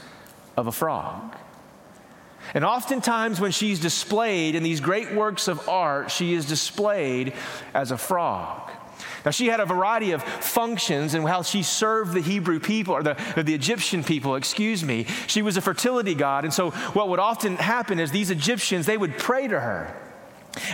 of 0.57 0.67
a 0.67 0.73
frog. 0.73 1.35
And 2.55 2.65
oftentimes, 2.65 3.41
when 3.41 3.53
she's 3.53 3.79
displayed 3.79 4.55
in 4.55 4.63
these 4.63 4.81
great 4.81 5.13
works 5.13 5.49
of 5.49 5.69
art, 5.69 6.11
she 6.11 6.33
is 6.33 6.47
displayed 6.47 7.35
as 7.75 7.91
a 7.91 7.99
frog. 7.99 8.71
Now, 9.25 9.31
she 9.33 9.47
had 9.47 9.61
a 9.61 9.67
variety 9.67 10.13
of 10.13 10.23
functions 10.23 11.15
in 11.15 11.23
how 11.23 11.43
she 11.43 11.63
served 11.63 12.15
the 12.15 12.21
Hebrew 12.21 12.59
people, 12.61 12.95
or 12.95 13.03
the, 13.03 13.17
or 13.37 13.43
the 13.43 13.55
Egyptian 13.55 14.03
people, 14.03 14.37
excuse 14.37 14.83
me. 14.83 15.07
She 15.27 15.43
was 15.43 15.57
a 15.57 15.61
fertility 15.61 16.15
god. 16.15 16.45
And 16.45 16.55
so, 16.55 16.71
what 16.71 17.09
would 17.09 17.19
often 17.19 17.57
happen 17.57 18.01
is 18.01 18.11
these 18.11 18.31
Egyptians, 18.31 18.87
they 18.87 18.97
would 18.97 19.19
pray 19.19 19.47
to 19.47 19.61
her. 19.61 19.95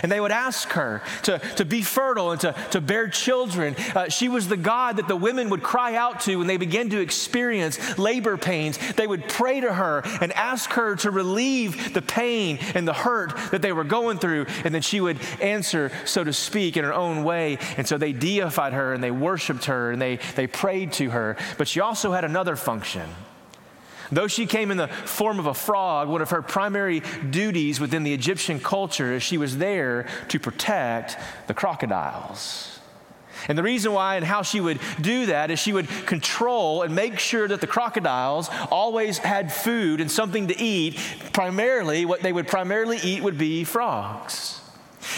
And 0.01 0.11
they 0.11 0.19
would 0.19 0.31
ask 0.31 0.69
her 0.69 1.01
to, 1.23 1.39
to 1.57 1.65
be 1.65 1.81
fertile 1.81 2.31
and 2.31 2.41
to, 2.41 2.55
to 2.71 2.81
bear 2.81 3.07
children. 3.07 3.75
Uh, 3.95 4.09
she 4.09 4.29
was 4.29 4.47
the 4.47 4.57
God 4.57 4.97
that 4.97 5.07
the 5.07 5.15
women 5.15 5.49
would 5.49 5.63
cry 5.63 5.95
out 5.95 6.21
to 6.21 6.37
when 6.37 6.47
they 6.47 6.57
began 6.57 6.89
to 6.89 6.99
experience 6.99 7.97
labor 7.97 8.37
pains. 8.37 8.77
They 8.93 9.07
would 9.07 9.27
pray 9.27 9.59
to 9.61 9.73
her 9.73 10.01
and 10.21 10.31
ask 10.33 10.71
her 10.71 10.95
to 10.97 11.11
relieve 11.11 11.93
the 11.93 12.01
pain 12.01 12.57
and 12.73 12.87
the 12.87 12.93
hurt 12.93 13.35
that 13.51 13.61
they 13.61 13.73
were 13.73 13.83
going 13.83 14.17
through. 14.17 14.47
And 14.63 14.73
then 14.73 14.81
she 14.81 15.01
would 15.01 15.19
answer, 15.41 15.91
so 16.05 16.23
to 16.23 16.33
speak, 16.33 16.77
in 16.77 16.83
her 16.83 16.93
own 16.93 17.23
way. 17.23 17.57
And 17.77 17.87
so 17.87 17.97
they 17.97 18.13
deified 18.13 18.73
her 18.73 18.93
and 18.93 19.03
they 19.03 19.11
worshiped 19.11 19.65
her 19.65 19.91
and 19.91 20.01
they, 20.01 20.17
they 20.35 20.47
prayed 20.47 20.93
to 20.93 21.09
her. 21.11 21.37
But 21.57 21.67
she 21.67 21.79
also 21.79 22.11
had 22.11 22.25
another 22.25 22.55
function. 22.55 23.09
Though 24.11 24.27
she 24.27 24.45
came 24.45 24.71
in 24.71 24.77
the 24.77 24.87
form 24.87 25.39
of 25.39 25.45
a 25.45 25.53
frog, 25.53 26.07
one 26.07 26.21
of 26.21 26.29
her 26.29 26.41
primary 26.41 27.01
duties 27.29 27.79
within 27.79 28.03
the 28.03 28.13
Egyptian 28.13 28.59
culture 28.59 29.13
is 29.13 29.23
she 29.23 29.37
was 29.37 29.57
there 29.57 30.07
to 30.29 30.39
protect 30.39 31.17
the 31.47 31.53
crocodiles. 31.53 32.79
And 33.47 33.57
the 33.57 33.63
reason 33.63 33.93
why 33.93 34.15
and 34.15 34.25
how 34.25 34.41
she 34.41 34.59
would 34.59 34.79
do 34.99 35.27
that 35.27 35.51
is 35.51 35.59
she 35.59 35.73
would 35.73 35.87
control 36.05 36.81
and 36.81 36.95
make 36.95 37.19
sure 37.19 37.47
that 37.47 37.61
the 37.61 37.67
crocodiles 37.67 38.49
always 38.71 39.17
had 39.19 39.51
food 39.51 40.01
and 40.01 40.09
something 40.09 40.47
to 40.47 40.59
eat. 40.59 40.97
Primarily, 41.33 42.05
what 42.05 42.21
they 42.21 42.33
would 42.33 42.47
primarily 42.47 42.97
eat 43.03 43.21
would 43.21 43.37
be 43.37 43.63
frogs. 43.63 44.61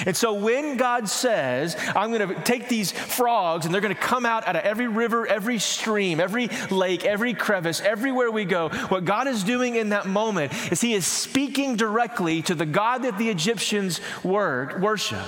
And 0.06 0.16
so 0.16 0.34
when 0.34 0.78
God 0.78 1.10
says, 1.10 1.76
I'm 1.96 2.12
going 2.12 2.28
to 2.28 2.42
take 2.42 2.70
these 2.70 2.92
frogs 2.92 3.66
and 3.66 3.74
they're 3.74 3.82
going 3.82 3.96
to 3.96 4.00
come 4.00 4.26
out 4.26 4.48
out 4.48 4.56
of 4.56 4.64
every 4.64 4.88
river, 4.88 5.26
every 5.28 5.60
stream, 5.60 6.20
every 6.20 6.50
lake, 6.70 7.06
every 7.06 7.34
crevice, 7.34 7.82
everywhere 7.82 8.32
we 8.32 8.46
go, 8.46 8.70
what 8.90 9.06
God 9.06 9.28
is 9.28 9.44
doing 9.44 9.76
in 9.76 9.90
that 9.90 10.06
moment 10.06 10.54
is 10.72 10.82
He 10.82 10.94
is 10.94 11.06
speaking 11.06 11.76
directly 11.76 12.42
to 12.44 12.56
the 12.56 12.66
God 12.66 13.00
that 13.00 13.18
the 13.18 13.30
Egyptians 13.30 14.02
worship. 14.24 15.26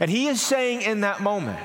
And 0.00 0.10
He 0.10 0.26
is 0.26 0.40
saying 0.40 0.82
in 0.82 1.00
that 1.00 1.20
moment, 1.20 1.58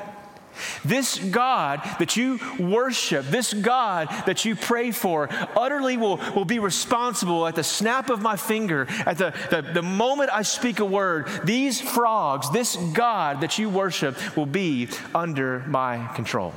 this 0.83 1.17
God 1.17 1.81
that 1.99 2.15
you 2.15 2.39
worship, 2.59 3.25
this 3.25 3.53
God 3.53 4.09
that 4.25 4.45
you 4.45 4.55
pray 4.55 4.91
for, 4.91 5.29
utterly 5.55 5.97
will, 5.97 6.17
will 6.35 6.45
be 6.45 6.59
responsible 6.59 7.47
at 7.47 7.55
the 7.55 7.63
snap 7.63 8.09
of 8.09 8.21
my 8.21 8.35
finger, 8.35 8.87
at 9.05 9.17
the, 9.17 9.33
the, 9.49 9.61
the 9.61 9.81
moment 9.81 10.29
I 10.31 10.43
speak 10.43 10.79
a 10.79 10.85
word. 10.85 11.27
These 11.43 11.81
frogs, 11.81 12.49
this 12.51 12.75
God 12.93 13.41
that 13.41 13.57
you 13.57 13.69
worship, 13.69 14.17
will 14.35 14.45
be 14.45 14.89
under 15.13 15.59
my 15.67 16.07
control 16.15 16.53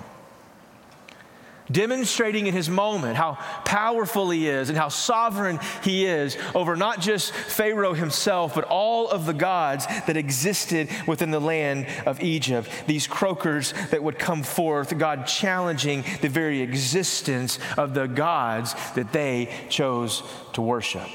demonstrating 1.73 2.47
in 2.47 2.55
his 2.55 2.69
moment 2.69 3.17
how 3.17 3.35
powerful 3.65 4.31
he 4.31 4.49
is 4.49 4.69
and 4.69 4.79
how 4.79 4.89
sovereign 4.89 5.59
he 5.83 6.07
is 6.07 6.37
over 6.55 6.77
not 6.77 7.01
just 7.01 7.33
Pharaoh 7.33 7.95
himself, 7.95 8.55
but 8.55 8.65
all 8.65 9.09
of 9.09 9.27
the 9.27 9.35
gods 9.35 9.87
that 10.07 10.17
existed 10.17 10.89
within 11.07 11.31
the 11.31 11.41
land 11.41 11.87
of 12.07 12.23
Egypt. 12.23 12.69
These 12.87 13.07
croakers 13.07 13.73
that 13.91 14.03
would 14.03 14.19
come 14.19 14.43
forth, 14.43 14.97
God 14.97 15.27
challenging 15.27 16.05
the 16.21 16.29
very 16.29 16.61
existence 16.61 17.59
of 17.77 17.95
the 17.95 18.07
gods 18.07 18.75
that 18.95 19.13
they 19.13 19.49
chose 19.69 20.23
to 20.53 20.63
worship. 20.63 21.09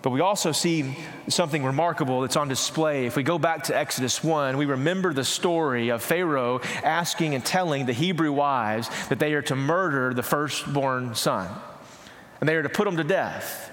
But 0.00 0.10
we 0.10 0.20
also 0.20 0.52
see 0.52 0.96
something 1.28 1.64
remarkable 1.64 2.20
that's 2.20 2.36
on 2.36 2.48
display. 2.48 3.06
If 3.06 3.16
we 3.16 3.24
go 3.24 3.38
back 3.38 3.64
to 3.64 3.76
Exodus 3.76 4.22
1, 4.22 4.56
we 4.56 4.66
remember 4.66 5.12
the 5.12 5.24
story 5.24 5.88
of 5.88 6.02
Pharaoh 6.02 6.60
asking 6.84 7.34
and 7.34 7.44
telling 7.44 7.86
the 7.86 7.92
Hebrew 7.92 8.32
wives 8.32 8.88
that 9.08 9.18
they 9.18 9.34
are 9.34 9.42
to 9.42 9.56
murder 9.56 10.14
the 10.14 10.22
firstborn 10.22 11.14
son 11.16 11.48
and 12.40 12.48
they 12.48 12.54
are 12.54 12.62
to 12.62 12.68
put 12.68 12.86
him 12.86 12.96
to 12.96 13.04
death. 13.04 13.72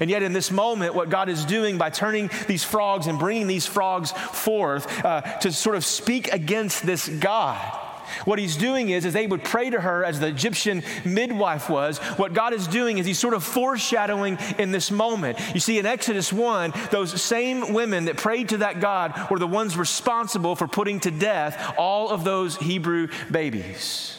And 0.00 0.10
yet, 0.10 0.22
in 0.22 0.32
this 0.32 0.50
moment, 0.50 0.94
what 0.94 1.08
God 1.08 1.28
is 1.28 1.44
doing 1.44 1.78
by 1.78 1.90
turning 1.90 2.30
these 2.46 2.62
frogs 2.62 3.06
and 3.06 3.18
bringing 3.18 3.46
these 3.46 3.66
frogs 3.66 4.12
forth 4.12 5.04
uh, 5.04 5.22
to 5.38 5.50
sort 5.50 5.76
of 5.76 5.84
speak 5.84 6.32
against 6.32 6.84
this 6.84 7.08
God 7.08 7.87
What 8.24 8.38
he's 8.38 8.56
doing 8.56 8.90
is, 8.90 9.06
as 9.06 9.12
they 9.12 9.26
would 9.26 9.44
pray 9.44 9.70
to 9.70 9.80
her 9.80 10.04
as 10.04 10.20
the 10.20 10.26
Egyptian 10.26 10.82
midwife 11.04 11.68
was, 11.68 11.98
what 12.16 12.32
God 12.32 12.52
is 12.52 12.66
doing 12.66 12.98
is 12.98 13.06
he's 13.06 13.18
sort 13.18 13.34
of 13.34 13.44
foreshadowing 13.44 14.38
in 14.58 14.72
this 14.72 14.90
moment. 14.90 15.38
You 15.54 15.60
see, 15.60 15.78
in 15.78 15.86
Exodus 15.86 16.32
1, 16.32 16.72
those 16.90 17.20
same 17.20 17.72
women 17.72 18.06
that 18.06 18.16
prayed 18.16 18.50
to 18.50 18.58
that 18.58 18.80
God 18.80 19.30
were 19.30 19.38
the 19.38 19.46
ones 19.46 19.76
responsible 19.76 20.56
for 20.56 20.68
putting 20.68 21.00
to 21.00 21.10
death 21.10 21.74
all 21.78 22.10
of 22.10 22.24
those 22.24 22.56
Hebrew 22.56 23.08
babies. 23.30 24.18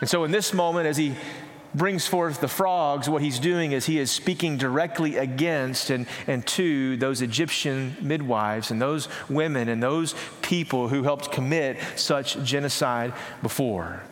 And 0.00 0.10
so, 0.10 0.24
in 0.24 0.30
this 0.30 0.52
moment, 0.52 0.86
as 0.86 0.96
he 0.96 1.14
brings 1.76 2.06
forth 2.06 2.40
the 2.40 2.48
frogs, 2.48 3.08
what 3.08 3.22
he's 3.22 3.38
doing 3.38 3.72
is 3.72 3.86
he 3.86 3.98
is 3.98 4.10
speaking 4.10 4.56
directly 4.56 5.16
against 5.16 5.90
and, 5.90 6.06
and 6.26 6.46
to 6.46 6.96
those 6.96 7.22
Egyptian 7.22 7.96
midwives 8.00 8.70
and 8.70 8.80
those 8.80 9.08
women 9.28 9.68
and 9.68 9.82
those 9.82 10.14
people 10.42 10.88
who 10.88 11.02
helped 11.02 11.30
commit 11.30 11.78
such 11.96 12.42
genocide 12.42 13.12
before. 13.42 14.02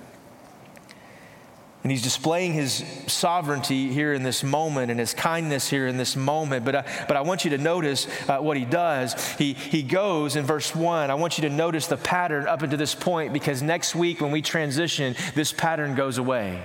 And 1.82 1.90
he's 1.90 2.02
displaying 2.02 2.54
his 2.54 2.82
sovereignty 3.08 3.92
here 3.92 4.14
in 4.14 4.22
this 4.22 4.42
moment 4.42 4.90
and 4.90 4.98
his 4.98 5.12
kindness 5.12 5.68
here 5.68 5.86
in 5.86 5.98
this 5.98 6.16
moment. 6.16 6.64
But, 6.64 6.74
uh, 6.74 6.82
but 7.06 7.18
I 7.18 7.20
want 7.20 7.44
you 7.44 7.50
to 7.50 7.58
notice 7.58 8.08
uh, 8.26 8.38
what 8.38 8.56
he 8.56 8.64
does. 8.64 9.12
He, 9.34 9.52
he 9.52 9.82
goes 9.82 10.34
in 10.34 10.46
verse 10.46 10.74
1. 10.74 11.10
I 11.10 11.14
want 11.14 11.36
you 11.36 11.46
to 11.46 11.54
notice 11.54 11.86
the 11.86 11.98
pattern 11.98 12.46
up 12.46 12.62
until 12.62 12.78
this 12.78 12.94
point 12.94 13.34
because 13.34 13.60
next 13.60 13.94
week 13.94 14.22
when 14.22 14.30
we 14.30 14.40
transition, 14.40 15.14
this 15.34 15.52
pattern 15.52 15.94
goes 15.94 16.16
away. 16.16 16.62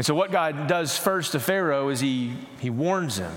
And 0.00 0.06
so, 0.06 0.14
what 0.14 0.32
God 0.32 0.66
does 0.66 0.96
first 0.96 1.32
to 1.32 1.40
Pharaoh 1.40 1.90
is 1.90 2.00
he, 2.00 2.32
he 2.58 2.70
warns 2.70 3.18
him. 3.18 3.34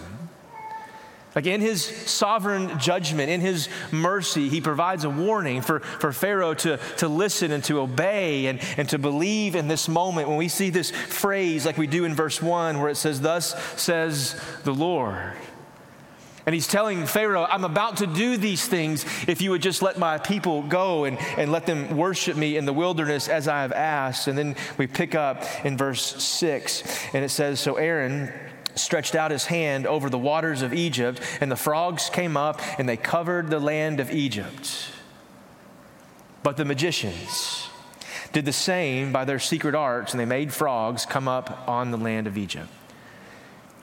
Like 1.35 1.45
in 1.45 1.59
his 1.59 1.83
sovereign 1.83 2.79
judgment, 2.79 3.29
in 3.29 3.41
his 3.41 3.67
mercy, 3.91 4.47
he 4.47 4.61
provides 4.61 5.03
a 5.03 5.09
warning 5.09 5.61
for, 5.61 5.81
for 5.81 6.13
Pharaoh 6.13 6.53
to, 6.53 6.77
to 6.99 7.09
listen 7.09 7.51
and 7.51 7.61
to 7.65 7.81
obey 7.81 8.45
and, 8.45 8.61
and 8.77 8.87
to 8.87 8.97
believe 8.97 9.57
in 9.57 9.67
this 9.67 9.89
moment. 9.89 10.29
When 10.29 10.37
we 10.37 10.47
see 10.47 10.69
this 10.69 10.91
phrase, 10.91 11.65
like 11.65 11.77
we 11.77 11.85
do 11.85 12.05
in 12.05 12.15
verse 12.15 12.41
1, 12.41 12.79
where 12.79 12.89
it 12.89 12.95
says, 12.95 13.19
Thus 13.19 13.61
says 13.75 14.39
the 14.63 14.73
Lord. 14.73 15.33
And 16.45 16.53
he's 16.53 16.67
telling 16.67 17.05
Pharaoh, 17.05 17.45
I'm 17.49 17.63
about 17.63 17.97
to 17.97 18.07
do 18.07 18.35
these 18.35 18.67
things 18.67 19.05
if 19.27 19.41
you 19.41 19.51
would 19.51 19.61
just 19.61 19.81
let 19.81 19.97
my 19.97 20.17
people 20.17 20.61
go 20.63 21.05
and, 21.05 21.17
and 21.37 21.51
let 21.51 21.65
them 21.65 21.95
worship 21.95 22.35
me 22.35 22.57
in 22.57 22.65
the 22.65 22.73
wilderness 22.73 23.29
as 23.29 23.47
I 23.47 23.61
have 23.61 23.71
asked. 23.71 24.27
And 24.27 24.37
then 24.37 24.55
we 24.77 24.87
pick 24.87 25.15
up 25.15 25.43
in 25.63 25.77
verse 25.77 26.21
6, 26.21 26.83
and 27.13 27.23
it 27.23 27.29
says, 27.29 27.61
So 27.61 27.75
Aaron 27.75 28.33
stretched 28.75 29.15
out 29.15 29.31
his 29.31 29.45
hand 29.45 29.87
over 29.87 30.09
the 30.09 30.17
waters 30.17 30.61
of 30.61 30.73
Egypt, 30.73 31.21
and 31.39 31.49
the 31.49 31.55
frogs 31.55 32.09
came 32.09 32.35
up 32.35 32.59
and 32.77 32.89
they 32.89 32.97
covered 32.97 33.49
the 33.49 33.59
land 33.59 33.99
of 33.99 34.11
Egypt. 34.11 34.89
But 36.41 36.57
the 36.57 36.65
magicians 36.65 37.69
did 38.33 38.45
the 38.45 38.53
same 38.53 39.13
by 39.13 39.25
their 39.25 39.39
secret 39.39 39.75
arts, 39.75 40.11
and 40.11 40.19
they 40.19 40.25
made 40.25 40.51
frogs 40.51 41.05
come 41.05 41.27
up 41.27 41.67
on 41.69 41.91
the 41.91 41.97
land 41.97 42.27
of 42.27 42.37
Egypt. 42.37 42.67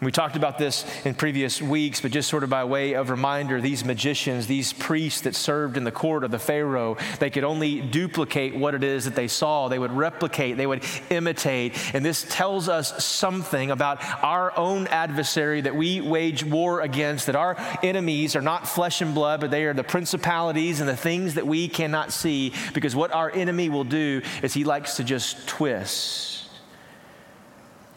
We 0.03 0.11
talked 0.11 0.37
about 0.37 0.57
this 0.57 0.87
in 1.05 1.15
previous 1.15 1.61
weeks, 1.61 2.01
but 2.01 2.11
just 2.11 2.31
sort 2.31 2.43
of 2.43 2.49
by 2.49 2.65
way 2.65 2.95
of 2.95 3.11
reminder, 3.11 3.61
these 3.61 3.85
magicians, 3.85 4.47
these 4.47 4.73
priests 4.73 5.21
that 5.23 5.35
served 5.35 5.77
in 5.77 5.85
the 5.85 5.93
court 5.93 6.25
of 6.25 6.31
the 6.31 6.39
Pharaoh, 6.39 6.97
they 7.19 7.29
could 7.29 7.45
only 7.45 7.83
duplicate 7.83 8.57
what 8.57 8.75
it 8.75 8.83
is 8.83 9.05
that 9.05 9.15
they 9.15 9.29
saw. 9.29 9.69
They 9.69 9.79
would 9.79 9.93
replicate, 9.93 10.57
they 10.57 10.67
would 10.67 10.85
imitate. 11.11 11.95
And 11.95 12.03
this 12.03 12.25
tells 12.31 12.67
us 12.67 13.05
something 13.05 13.71
about 13.71 14.03
our 14.25 14.57
own 14.59 14.87
adversary 14.87 15.61
that 15.61 15.77
we 15.77 16.01
wage 16.01 16.45
war 16.45 16.81
against, 16.81 17.27
that 17.27 17.37
our 17.37 17.55
enemies 17.83 18.35
are 18.35 18.41
not 18.41 18.67
flesh 18.67 19.03
and 19.03 19.15
blood, 19.15 19.43
but 19.43 19.51
they 19.51 19.65
are 19.65 19.75
the 19.75 19.85
principalities 19.85 20.81
and 20.81 20.89
the 20.89 20.97
things 20.97 21.35
that 21.35 21.47
we 21.47 21.69
cannot 21.69 22.11
see. 22.11 22.55
Because 22.73 22.97
what 22.97 23.13
our 23.13 23.31
enemy 23.31 23.69
will 23.69 23.85
do 23.85 24.23
is 24.43 24.55
he 24.55 24.65
likes 24.65 24.97
to 24.97 25.05
just 25.05 25.47
twist 25.47 26.40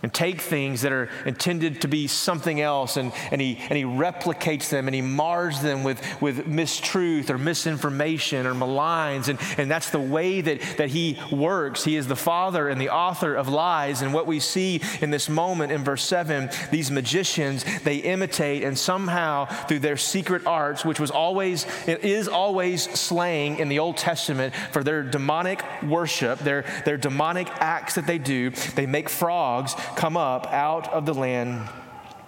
and 0.03 0.13
take 0.13 0.41
things 0.41 0.81
that 0.81 0.91
are 0.91 1.09
intended 1.25 1.79
to 1.81 1.87
be 1.87 2.07
something 2.07 2.59
else 2.59 2.97
and, 2.97 3.13
and, 3.31 3.39
he, 3.39 3.57
and 3.69 3.77
he 3.77 3.85
replicates 3.85 4.69
them 4.69 4.87
and 4.87 4.93
he 4.93 5.01
mars 5.01 5.61
them 5.61 5.83
with, 5.83 6.01
with 6.21 6.45
mistruth 6.45 7.29
or 7.29 7.37
misinformation 7.37 8.45
or 8.45 8.53
maligns. 8.53 9.29
And, 9.29 9.39
and 9.57 9.71
that's 9.71 9.91
the 9.91 10.01
way 10.01 10.41
that, 10.41 10.59
that 10.77 10.89
he 10.89 11.17
works. 11.31 11.85
He 11.85 11.95
is 11.95 12.07
the 12.07 12.17
father 12.17 12.67
and 12.67 12.81
the 12.81 12.89
author 12.89 13.33
of 13.33 13.47
lies. 13.47 14.01
And 14.01 14.13
what 14.13 14.27
we 14.27 14.41
see 14.41 14.81
in 14.99 15.09
this 15.09 15.29
moment 15.29 15.71
in 15.71 15.85
verse 15.85 16.03
7, 16.03 16.49
these 16.69 16.91
magicians, 16.91 17.63
they 17.83 17.97
imitate 17.97 18.63
and 18.63 18.77
somehow 18.77 19.45
through 19.67 19.79
their 19.79 19.97
secret 19.97 20.45
arts, 20.45 20.83
which 20.83 20.99
was 20.99 21.11
always, 21.11 21.65
it 21.87 22.03
is 22.03 22.27
always 22.27 22.83
slaying 22.99 23.57
in 23.57 23.69
the 23.69 23.79
Old 23.79 23.95
Testament 23.95 24.53
for 24.73 24.83
their 24.83 25.01
demonic 25.01 25.63
worship, 25.81 26.39
their, 26.39 26.65
their 26.83 26.97
demonic 26.97 27.47
acts 27.61 27.95
that 27.95 28.05
they 28.05 28.17
do, 28.17 28.49
they 28.75 28.85
make 28.85 29.07
frogs 29.07 29.75
come 29.95 30.17
up 30.17 30.47
out 30.47 30.91
of 30.91 31.05
the 31.05 31.13
land 31.13 31.67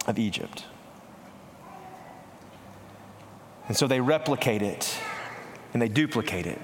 of 0.07 0.19
Egypt. 0.19 0.65
And 3.67 3.75
so 3.75 3.87
they 3.87 3.99
replicate 3.99 4.61
it 4.61 4.97
and 5.73 5.81
they 5.81 5.89
duplicate 5.89 6.45
it. 6.45 6.61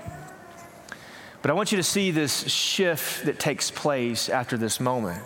But 1.42 1.50
I 1.50 1.54
want 1.54 1.72
you 1.72 1.78
to 1.78 1.84
see 1.84 2.12
this 2.12 2.48
shift 2.52 3.26
that 3.26 3.40
takes 3.40 3.72
place 3.72 4.30
after 4.30 4.58
this 4.58 4.80
moment. 4.80 5.24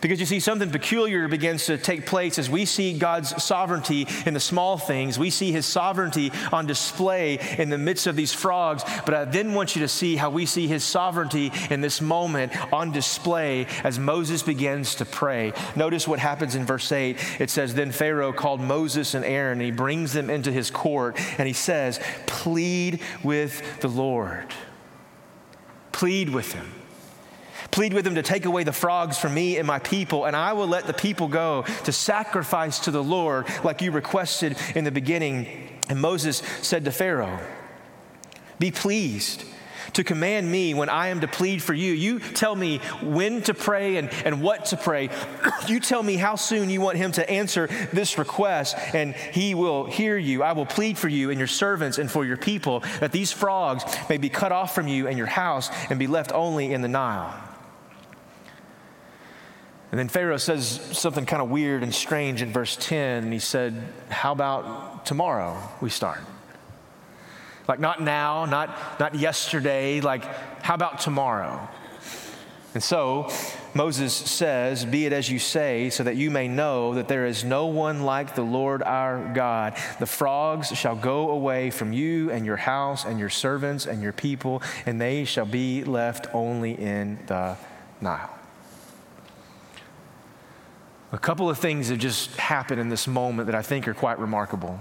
Because 0.00 0.20
you 0.20 0.26
see, 0.26 0.40
something 0.40 0.70
peculiar 0.70 1.28
begins 1.28 1.66
to 1.66 1.78
take 1.78 2.06
place 2.06 2.38
as 2.38 2.48
we 2.48 2.64
see 2.64 2.98
God's 2.98 3.42
sovereignty 3.42 4.06
in 4.26 4.34
the 4.34 4.40
small 4.40 4.78
things. 4.78 5.18
We 5.18 5.30
see 5.30 5.52
his 5.52 5.66
sovereignty 5.66 6.32
on 6.52 6.66
display 6.66 7.38
in 7.58 7.70
the 7.70 7.78
midst 7.78 8.06
of 8.06 8.16
these 8.16 8.32
frogs. 8.32 8.84
But 9.04 9.14
I 9.14 9.24
then 9.24 9.54
want 9.54 9.76
you 9.76 9.82
to 9.82 9.88
see 9.88 10.16
how 10.16 10.30
we 10.30 10.46
see 10.46 10.66
his 10.66 10.84
sovereignty 10.84 11.52
in 11.70 11.80
this 11.80 12.00
moment 12.00 12.52
on 12.72 12.92
display 12.92 13.66
as 13.84 13.98
Moses 13.98 14.42
begins 14.42 14.96
to 14.96 15.04
pray. 15.04 15.52
Notice 15.76 16.06
what 16.06 16.18
happens 16.18 16.54
in 16.54 16.64
verse 16.64 16.90
8. 16.90 17.16
It 17.40 17.50
says, 17.50 17.74
Then 17.74 17.92
Pharaoh 17.92 18.32
called 18.32 18.60
Moses 18.60 19.14
and 19.14 19.24
Aaron, 19.24 19.52
and 19.52 19.62
he 19.62 19.70
brings 19.70 20.12
them 20.12 20.30
into 20.30 20.50
his 20.50 20.70
court, 20.70 21.18
and 21.38 21.46
he 21.46 21.54
says, 21.54 22.00
Plead 22.26 23.00
with 23.22 23.80
the 23.80 23.88
Lord. 23.88 24.52
Plead 25.92 26.30
with 26.30 26.52
him. 26.52 26.81
Plead 27.72 27.94
with 27.94 28.06
him 28.06 28.16
to 28.16 28.22
take 28.22 28.44
away 28.44 28.64
the 28.64 28.72
frogs 28.72 29.18
from 29.18 29.32
me 29.32 29.56
and 29.56 29.66
my 29.66 29.78
people, 29.78 30.26
and 30.26 30.36
I 30.36 30.52
will 30.52 30.68
let 30.68 30.86
the 30.86 30.92
people 30.92 31.26
go 31.26 31.64
to 31.84 31.92
sacrifice 31.92 32.80
to 32.80 32.90
the 32.90 33.02
Lord 33.02 33.46
like 33.64 33.80
you 33.80 33.90
requested 33.90 34.58
in 34.76 34.84
the 34.84 34.92
beginning. 34.92 35.48
And 35.88 35.98
Moses 35.98 36.42
said 36.60 36.84
to 36.84 36.92
Pharaoh, 36.92 37.40
Be 38.58 38.70
pleased 38.70 39.44
to 39.94 40.04
command 40.04 40.50
me 40.50 40.74
when 40.74 40.90
I 40.90 41.08
am 41.08 41.20
to 41.20 41.28
plead 41.28 41.62
for 41.62 41.72
you. 41.72 41.94
You 41.94 42.18
tell 42.18 42.54
me 42.54 42.78
when 43.02 43.40
to 43.42 43.54
pray 43.54 43.96
and, 43.96 44.10
and 44.26 44.42
what 44.42 44.66
to 44.66 44.76
pray. 44.76 45.08
you 45.66 45.80
tell 45.80 46.02
me 46.02 46.16
how 46.16 46.36
soon 46.36 46.68
you 46.68 46.82
want 46.82 46.98
him 46.98 47.12
to 47.12 47.30
answer 47.30 47.68
this 47.90 48.18
request, 48.18 48.76
and 48.92 49.14
he 49.14 49.54
will 49.54 49.86
hear 49.86 50.18
you. 50.18 50.42
I 50.42 50.52
will 50.52 50.66
plead 50.66 50.98
for 50.98 51.08
you 51.08 51.30
and 51.30 51.38
your 51.38 51.48
servants 51.48 51.96
and 51.96 52.10
for 52.10 52.26
your 52.26 52.36
people 52.36 52.80
that 53.00 53.12
these 53.12 53.32
frogs 53.32 53.82
may 54.10 54.18
be 54.18 54.28
cut 54.28 54.52
off 54.52 54.74
from 54.74 54.88
you 54.88 55.08
and 55.08 55.16
your 55.16 55.26
house 55.26 55.70
and 55.88 55.98
be 55.98 56.06
left 56.06 56.32
only 56.32 56.74
in 56.74 56.82
the 56.82 56.88
Nile. 56.88 57.48
And 59.92 59.98
then 59.98 60.08
Pharaoh 60.08 60.38
says 60.38 60.80
something 60.92 61.26
kind 61.26 61.42
of 61.42 61.50
weird 61.50 61.82
and 61.82 61.94
strange 61.94 62.40
in 62.40 62.50
verse 62.50 62.76
10. 62.80 63.24
And 63.24 63.32
he 63.32 63.38
said, 63.38 63.74
How 64.08 64.32
about 64.32 65.04
tomorrow 65.04 65.56
we 65.82 65.90
start? 65.90 66.20
Like, 67.68 67.78
not 67.78 68.02
now, 68.02 68.46
not, 68.46 68.98
not 68.98 69.14
yesterday, 69.14 70.00
like, 70.00 70.24
how 70.62 70.74
about 70.74 71.00
tomorrow? 71.00 71.68
And 72.72 72.82
so 72.82 73.30
Moses 73.74 74.14
says, 74.14 74.86
Be 74.86 75.04
it 75.04 75.12
as 75.12 75.30
you 75.30 75.38
say, 75.38 75.90
so 75.90 76.04
that 76.04 76.16
you 76.16 76.30
may 76.30 76.48
know 76.48 76.94
that 76.94 77.06
there 77.06 77.26
is 77.26 77.44
no 77.44 77.66
one 77.66 78.02
like 78.02 78.34
the 78.34 78.42
Lord 78.42 78.82
our 78.82 79.32
God. 79.34 79.76
The 79.98 80.06
frogs 80.06 80.68
shall 80.68 80.96
go 80.96 81.30
away 81.30 81.68
from 81.68 81.92
you 81.92 82.30
and 82.30 82.46
your 82.46 82.56
house 82.56 83.04
and 83.04 83.18
your 83.18 83.28
servants 83.28 83.84
and 83.84 84.02
your 84.02 84.14
people, 84.14 84.62
and 84.86 84.98
they 84.98 85.26
shall 85.26 85.44
be 85.44 85.84
left 85.84 86.28
only 86.32 86.72
in 86.72 87.18
the 87.26 87.58
Nile. 88.00 88.41
A 91.12 91.18
couple 91.18 91.50
of 91.50 91.58
things 91.58 91.90
have 91.90 91.98
just 91.98 92.34
happened 92.36 92.80
in 92.80 92.88
this 92.88 93.06
moment 93.06 93.46
that 93.46 93.54
I 93.54 93.60
think 93.60 93.86
are 93.86 93.94
quite 93.94 94.18
remarkable. 94.18 94.80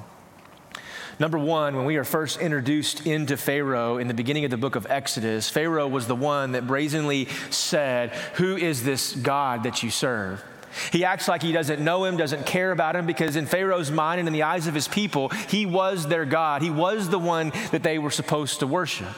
Number 1.19 1.37
one, 1.37 1.75
when 1.75 1.85
we 1.85 1.97
are 1.97 2.05
first 2.05 2.39
introduced 2.39 3.05
into 3.05 3.35
Pharaoh 3.35 3.97
in 3.97 4.07
the 4.07 4.13
beginning 4.13 4.45
of 4.45 4.49
the 4.49 4.57
book 4.57 4.75
of 4.75 4.87
Exodus, 4.89 5.49
Pharaoh 5.49 5.89
was 5.89 6.07
the 6.07 6.15
one 6.15 6.53
that 6.53 6.65
brazenly 6.65 7.27
said, 7.49 8.11
Who 8.35 8.55
is 8.55 8.83
this 8.83 9.13
God 9.13 9.63
that 9.63 9.83
you 9.83 9.91
serve? 9.91 10.41
He 10.93 11.03
acts 11.03 11.27
like 11.27 11.41
he 11.41 11.51
doesn't 11.51 11.83
know 11.83 12.05
him, 12.05 12.15
doesn't 12.15 12.45
care 12.45 12.71
about 12.71 12.95
him, 12.95 13.05
because 13.05 13.35
in 13.35 13.45
Pharaoh's 13.45 13.91
mind 13.91 14.19
and 14.19 14.27
in 14.27 14.33
the 14.33 14.43
eyes 14.43 14.67
of 14.67 14.73
his 14.73 14.87
people, 14.87 15.27
he 15.29 15.65
was 15.65 16.07
their 16.07 16.25
God. 16.25 16.61
He 16.61 16.69
was 16.69 17.09
the 17.09 17.19
one 17.19 17.51
that 17.71 17.83
they 17.83 17.99
were 17.99 18.09
supposed 18.09 18.61
to 18.61 18.67
worship. 18.67 19.09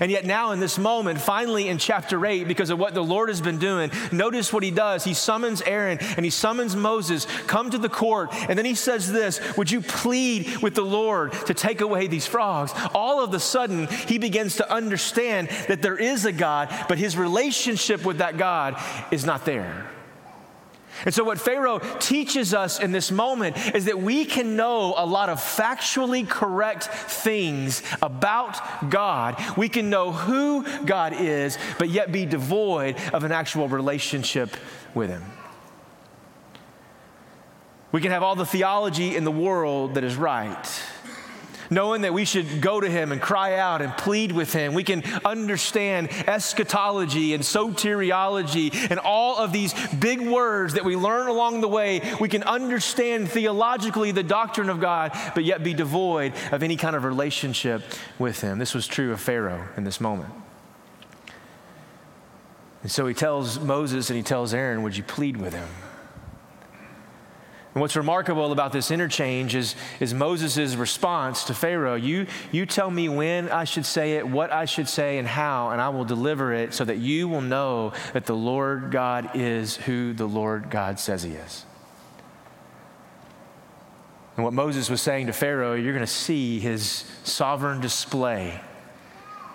And 0.00 0.10
yet, 0.10 0.24
now 0.24 0.52
in 0.52 0.60
this 0.60 0.78
moment, 0.78 1.20
finally 1.20 1.68
in 1.68 1.78
chapter 1.78 2.24
8, 2.24 2.48
because 2.48 2.70
of 2.70 2.78
what 2.78 2.94
the 2.94 3.04
Lord 3.04 3.28
has 3.28 3.40
been 3.40 3.58
doing, 3.58 3.90
notice 4.10 4.52
what 4.52 4.62
he 4.62 4.70
does. 4.70 5.04
He 5.04 5.14
summons 5.14 5.62
Aaron 5.62 5.98
and 6.16 6.24
he 6.24 6.30
summons 6.30 6.74
Moses, 6.74 7.26
come 7.46 7.70
to 7.70 7.78
the 7.78 7.88
court. 7.88 8.30
And 8.48 8.58
then 8.58 8.64
he 8.64 8.74
says 8.74 9.10
this 9.10 9.40
Would 9.56 9.70
you 9.70 9.80
plead 9.80 10.58
with 10.58 10.74
the 10.74 10.82
Lord 10.82 11.32
to 11.46 11.54
take 11.54 11.80
away 11.80 12.06
these 12.06 12.26
frogs? 12.26 12.72
All 12.94 13.22
of 13.22 13.34
a 13.34 13.40
sudden, 13.40 13.86
he 13.86 14.18
begins 14.18 14.56
to 14.56 14.72
understand 14.72 15.48
that 15.68 15.82
there 15.82 15.96
is 15.96 16.24
a 16.24 16.32
God, 16.32 16.74
but 16.88 16.98
his 16.98 17.16
relationship 17.16 18.04
with 18.04 18.18
that 18.18 18.38
God 18.38 18.76
is 19.10 19.24
not 19.24 19.44
there. 19.44 19.91
And 21.04 21.14
so, 21.14 21.24
what 21.24 21.38
Pharaoh 21.38 21.80
teaches 21.98 22.54
us 22.54 22.80
in 22.80 22.92
this 22.92 23.10
moment 23.10 23.56
is 23.74 23.86
that 23.86 24.00
we 24.00 24.24
can 24.24 24.56
know 24.56 24.94
a 24.96 25.06
lot 25.06 25.28
of 25.28 25.38
factually 25.38 26.28
correct 26.28 26.84
things 26.84 27.82
about 28.00 28.90
God. 28.90 29.36
We 29.56 29.68
can 29.68 29.90
know 29.90 30.12
who 30.12 30.64
God 30.84 31.14
is, 31.14 31.58
but 31.78 31.88
yet 31.88 32.12
be 32.12 32.26
devoid 32.26 32.96
of 33.12 33.24
an 33.24 33.32
actual 33.32 33.68
relationship 33.68 34.56
with 34.94 35.10
Him. 35.10 35.24
We 37.90 38.00
can 38.00 38.10
have 38.10 38.22
all 38.22 38.36
the 38.36 38.46
theology 38.46 39.16
in 39.16 39.24
the 39.24 39.30
world 39.30 39.94
that 39.94 40.04
is 40.04 40.16
right 40.16 40.82
knowing 41.72 42.02
that 42.02 42.12
we 42.12 42.24
should 42.24 42.60
go 42.60 42.80
to 42.80 42.88
Him 42.88 43.12
and 43.12 43.20
cry 43.20 43.56
out 43.56 43.82
and 43.82 43.96
plead 43.96 44.32
with 44.32 44.52
Him. 44.52 44.74
We 44.74 44.84
can 44.84 45.02
understand 45.24 46.10
eschatology 46.10 47.34
and 47.34 47.42
soteriology 47.42 48.90
and 48.90 48.98
all 48.98 49.38
of 49.38 49.52
these 49.52 49.74
big 49.94 50.20
words 50.20 50.74
that 50.74 50.84
we 50.84 50.96
learn 50.96 51.28
along 51.28 51.60
the 51.60 51.68
way. 51.68 52.00
We 52.20 52.28
can 52.28 52.42
understand 52.42 53.30
theologically 53.30 54.12
the 54.12 54.22
doctrine 54.22 54.70
of 54.70 54.80
God, 54.80 55.16
but 55.34 55.44
yet 55.44 55.64
be 55.64 55.74
devoid 55.74 56.32
of 56.50 56.62
any 56.62 56.76
kind 56.76 56.96
of 56.96 57.04
relationship 57.04 57.82
with 58.18 58.40
Him. 58.40 58.58
This 58.58 58.74
was 58.74 58.86
true 58.86 59.12
of 59.12 59.20
Pharaoh 59.20 59.68
in 59.76 59.84
this 59.84 60.00
moment. 60.00 60.32
And 62.82 62.90
so 62.90 63.06
he 63.06 63.14
tells 63.14 63.60
Moses 63.60 64.10
and 64.10 64.16
he 64.16 64.22
tells 64.22 64.52
Aaron, 64.52 64.82
Would 64.82 64.96
you 64.96 65.04
plead 65.04 65.36
with 65.36 65.54
him? 65.54 65.68
And 67.74 67.80
what's 67.80 67.96
remarkable 67.96 68.52
about 68.52 68.72
this 68.72 68.90
interchange 68.90 69.54
is, 69.54 69.74
is 69.98 70.12
Moses' 70.12 70.74
response 70.74 71.44
to 71.44 71.54
Pharaoh 71.54 71.94
you, 71.94 72.26
you 72.50 72.66
tell 72.66 72.90
me 72.90 73.08
when 73.08 73.48
I 73.48 73.64
should 73.64 73.86
say 73.86 74.12
it, 74.12 74.28
what 74.28 74.52
I 74.52 74.66
should 74.66 74.88
say, 74.88 75.18
and 75.18 75.26
how, 75.26 75.70
and 75.70 75.80
I 75.80 75.88
will 75.88 76.04
deliver 76.04 76.52
it 76.52 76.74
so 76.74 76.84
that 76.84 76.98
you 76.98 77.28
will 77.28 77.40
know 77.40 77.92
that 78.12 78.26
the 78.26 78.36
Lord 78.36 78.90
God 78.90 79.30
is 79.34 79.76
who 79.76 80.12
the 80.12 80.26
Lord 80.26 80.70
God 80.70 80.98
says 80.98 81.22
he 81.22 81.32
is. 81.32 81.64
And 84.36 84.44
what 84.44 84.52
Moses 84.52 84.90
was 84.90 85.00
saying 85.00 85.26
to 85.28 85.32
Pharaoh, 85.32 85.74
you're 85.74 85.92
going 85.92 86.04
to 86.04 86.12
see 86.12 86.58
his 86.58 87.04
sovereign 87.24 87.80
display 87.80 88.60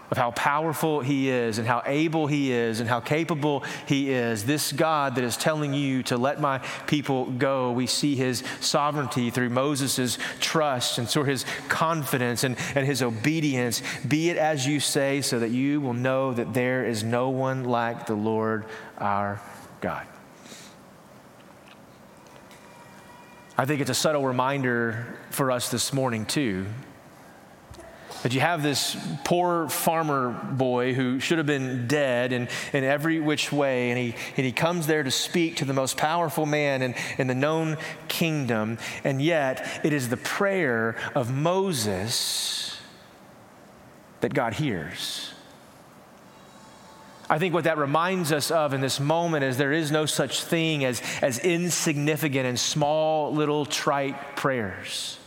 of 0.09 0.17
how 0.17 0.31
powerful 0.31 1.01
He 1.01 1.29
is 1.29 1.57
and 1.57 1.67
how 1.67 1.81
able 1.85 2.27
He 2.27 2.51
is 2.51 2.79
and 2.79 2.89
how 2.89 2.99
capable 2.99 3.63
He 3.87 4.11
is. 4.11 4.45
This 4.45 4.71
God 4.71 5.15
that 5.15 5.23
is 5.23 5.35
telling 5.35 5.73
you 5.73 6.03
to 6.03 6.17
let 6.17 6.39
my 6.39 6.59
people 6.87 7.25
go, 7.25 7.71
we 7.71 7.87
see 7.87 8.15
His 8.15 8.43
sovereignty 8.61 9.29
through 9.29 9.49
Moses' 9.49 10.17
trust 10.39 10.97
and 10.97 11.09
through 11.09 11.25
His 11.25 11.45
confidence 11.67 12.43
and, 12.43 12.55
and 12.75 12.85
His 12.85 13.01
obedience. 13.01 13.81
Be 14.07 14.29
it 14.29 14.37
as 14.37 14.65
you 14.65 14.79
say, 14.79 15.21
so 15.21 15.39
that 15.39 15.49
you 15.49 15.81
will 15.81 15.93
know 15.93 16.33
that 16.33 16.53
there 16.53 16.85
is 16.85 17.03
no 17.03 17.29
one 17.29 17.65
like 17.65 18.05
the 18.05 18.15
Lord 18.15 18.65
our 18.97 19.41
God. 19.81 20.07
I 23.57 23.65
think 23.65 23.81
it's 23.81 23.89
a 23.89 23.95
subtle 23.95 24.23
reminder 24.25 25.17
for 25.31 25.51
us 25.51 25.69
this 25.69 25.91
morning, 25.91 26.25
too, 26.25 26.67
that 28.23 28.33
you 28.33 28.39
have 28.39 28.63
this 28.63 28.97
poor 29.23 29.69
farmer 29.69 30.31
boy 30.51 30.93
who 30.93 31.19
should 31.19 31.37
have 31.37 31.47
been 31.47 31.87
dead 31.87 32.33
in, 32.33 32.47
in 32.73 32.83
every 32.83 33.19
which 33.19 33.51
way, 33.51 33.91
and 33.91 33.99
he, 33.99 34.15
and 34.35 34.45
he 34.45 34.51
comes 34.51 34.87
there 34.87 35.03
to 35.03 35.11
speak 35.11 35.57
to 35.57 35.65
the 35.65 35.73
most 35.73 35.97
powerful 35.97 36.45
man 36.45 36.81
in, 36.81 36.95
in 37.17 37.27
the 37.27 37.35
known 37.35 37.77
kingdom, 38.07 38.77
and 39.03 39.21
yet 39.21 39.81
it 39.83 39.93
is 39.93 40.09
the 40.09 40.17
prayer 40.17 40.95
of 41.15 41.31
Moses 41.31 42.79
that 44.21 44.33
God 44.33 44.53
hears. 44.53 45.33
I 47.29 47.39
think 47.39 47.53
what 47.53 47.65
that 47.65 47.77
reminds 47.77 48.31
us 48.31 48.51
of 48.51 48.73
in 48.73 48.79
this 48.79 48.99
moment 48.99 49.43
is 49.43 49.57
there 49.57 49.73
is 49.73 49.91
no 49.91 50.05
such 50.05 50.43
thing 50.43 50.85
as, 50.85 51.01
as 51.21 51.39
insignificant 51.39 52.45
and 52.45 52.57
small 52.57 53.33
little 53.33 53.65
trite 53.65 54.37
prayers. 54.37 55.19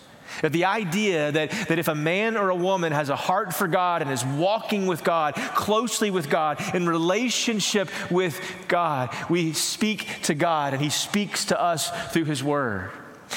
That 0.43 0.53
the 0.53 0.65
idea 0.65 1.33
that, 1.33 1.51
that 1.69 1.79
if 1.79 1.89
a 1.89 1.95
man 1.95 2.37
or 2.37 2.51
a 2.51 2.55
woman 2.57 2.93
has 2.93 3.09
a 3.09 3.17
heart 3.17 3.55
for 3.55 3.69
God 3.69 4.03
and 4.03 4.11
is 4.11 4.25
walking 4.25 4.87
with 4.87 5.05
God, 5.05 5.35
closely 5.35 6.11
with 6.11 6.29
God, 6.29 6.61
in 6.75 6.89
relationship 6.89 7.89
with 8.11 8.41
God, 8.69 9.15
we 9.29 9.53
speak 9.53 10.07
to 10.23 10.35
God 10.35 10.73
and 10.73 10.83
He 10.83 10.91
speaks 10.91 11.47
to 11.47 11.61
us 11.61 11.91
through 12.13 12.25
His 12.25 12.43
Word. 12.43 12.91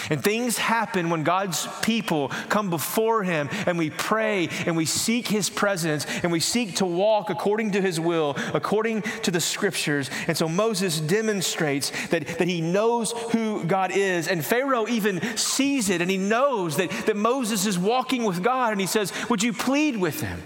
And 0.10 0.24
things 0.24 0.58
happen 0.58 1.10
when 1.10 1.24
God's 1.24 1.68
people 1.82 2.30
come 2.50 2.70
before 2.70 3.24
Him 3.24 3.50
and 3.66 3.78
we 3.78 3.90
pray 3.90 4.50
and 4.66 4.76
we 4.76 4.86
seek 4.86 5.28
His 5.28 5.50
presence 5.50 6.06
and 6.24 6.32
we 6.32 6.40
seek 6.40 6.78
to 6.78 6.86
walk 6.86 7.30
according 7.30 7.72
to 7.72 7.82
His 7.82 8.00
will, 8.00 8.36
according 8.54 9.04
to 9.24 9.32
the 9.32 9.42
scriptures. 9.42 10.10
And 10.28 10.38
so 10.38 10.48
Moses 10.48 11.00
demonstrates 11.00 11.92
that, 12.08 12.28
that 12.40 12.48
he 12.48 12.62
knows 12.62 13.12
who 13.32 13.64
God 13.64 13.92
is. 13.92 14.28
And 14.28 14.44
Pharaoh 14.44 14.88
even 14.88 15.22
sees 15.38 15.90
it 15.90 16.02
and 16.02 16.10
he 16.10 16.18
knows 16.18 16.78
that, 16.78 16.90
that 17.06 17.16
Moses 17.16 17.66
is 17.66 17.78
walking 17.78 18.24
with 18.24 18.44
God. 18.44 18.72
And 18.72 18.82
he 18.82 18.88
says, 18.88 19.12
Would 19.30 19.44
you 19.44 19.54
plead 19.54 19.98
with 19.98 20.22
him 20.22 20.42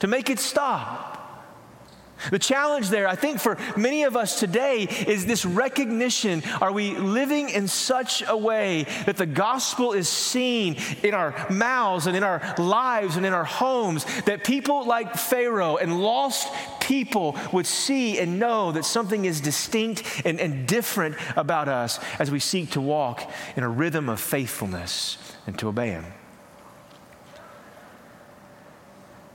to 0.00 0.06
make 0.06 0.30
it 0.30 0.38
stop? 0.38 1.09
The 2.30 2.38
challenge 2.38 2.90
there, 2.90 3.08
I 3.08 3.16
think, 3.16 3.40
for 3.40 3.56
many 3.76 4.04
of 4.04 4.16
us 4.16 4.38
today 4.38 4.82
is 4.82 5.26
this 5.26 5.44
recognition 5.44 6.42
are 6.60 6.72
we 6.72 6.96
living 6.96 7.48
in 7.48 7.68
such 7.68 8.22
a 8.26 8.36
way 8.36 8.84
that 9.06 9.16
the 9.16 9.26
gospel 9.26 9.92
is 9.92 10.08
seen 10.08 10.76
in 11.02 11.14
our 11.14 11.34
mouths 11.50 12.06
and 12.06 12.16
in 12.16 12.22
our 12.22 12.54
lives 12.58 13.16
and 13.16 13.24
in 13.24 13.32
our 13.32 13.44
homes, 13.44 14.04
that 14.22 14.44
people 14.44 14.86
like 14.86 15.14
Pharaoh 15.14 15.76
and 15.76 16.02
lost 16.02 16.48
people 16.80 17.36
would 17.52 17.66
see 17.66 18.18
and 18.18 18.38
know 18.38 18.72
that 18.72 18.84
something 18.84 19.24
is 19.24 19.40
distinct 19.40 20.22
and, 20.24 20.40
and 20.40 20.66
different 20.66 21.16
about 21.36 21.68
us 21.68 21.98
as 22.18 22.30
we 22.30 22.38
seek 22.40 22.70
to 22.70 22.80
walk 22.80 23.30
in 23.56 23.62
a 23.62 23.68
rhythm 23.68 24.08
of 24.08 24.20
faithfulness 24.20 25.16
and 25.46 25.58
to 25.58 25.68
obey 25.68 25.90
Him? 25.90 26.04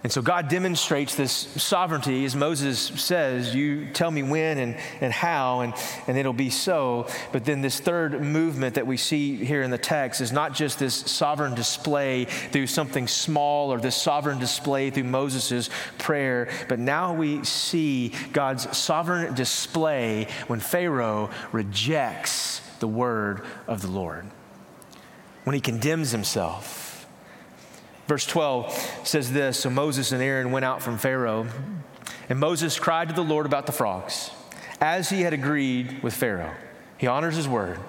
And 0.05 0.11
so 0.11 0.21
God 0.21 0.49
demonstrates 0.49 1.15
this 1.15 1.31
sovereignty, 1.31 2.25
as 2.25 2.35
Moses 2.35 2.79
says, 2.79 3.55
You 3.55 3.87
tell 3.91 4.11
me 4.11 4.21
when 4.21 4.59
and, 4.59 4.77
and 5.01 5.11
how, 5.11 5.61
and, 5.61 5.73
and 6.05 6.15
it'll 6.15 6.31
be 6.31 6.51
so. 6.51 7.07
But 7.31 7.43
then 7.43 7.61
this 7.61 7.79
third 7.79 8.21
movement 8.21 8.75
that 8.75 8.85
we 8.85 8.97
see 8.97 9.43
here 9.43 9.63
in 9.63 9.71
the 9.71 9.79
text 9.79 10.21
is 10.21 10.31
not 10.31 10.53
just 10.53 10.77
this 10.77 10.93
sovereign 10.93 11.55
display 11.55 12.25
through 12.25 12.67
something 12.67 13.07
small 13.07 13.73
or 13.73 13.79
this 13.79 13.95
sovereign 13.95 14.37
display 14.37 14.91
through 14.91 15.05
Moses' 15.05 15.71
prayer, 15.97 16.49
but 16.69 16.77
now 16.77 17.15
we 17.15 17.43
see 17.43 18.13
God's 18.31 18.77
sovereign 18.77 19.33
display 19.33 20.27
when 20.45 20.59
Pharaoh 20.59 21.31
rejects 21.51 22.61
the 22.77 22.87
word 22.87 23.41
of 23.65 23.81
the 23.81 23.89
Lord, 23.89 24.27
when 25.45 25.55
he 25.55 25.61
condemns 25.61 26.11
himself 26.11 26.84
Verse 28.07 28.25
12 28.25 29.01
says 29.03 29.31
this 29.31 29.59
So 29.59 29.69
Moses 29.69 30.11
and 30.11 30.21
Aaron 30.21 30.51
went 30.51 30.65
out 30.65 30.81
from 30.81 30.97
Pharaoh, 30.97 31.47
and 32.29 32.39
Moses 32.39 32.79
cried 32.79 33.09
to 33.09 33.15
the 33.15 33.23
Lord 33.23 33.45
about 33.45 33.65
the 33.65 33.71
frogs, 33.71 34.31
as 34.79 35.09
he 35.09 35.21
had 35.21 35.33
agreed 35.33 36.03
with 36.03 36.13
Pharaoh. 36.13 36.53
He 36.97 37.07
honors 37.07 37.35
his 37.35 37.47
word. 37.47 37.79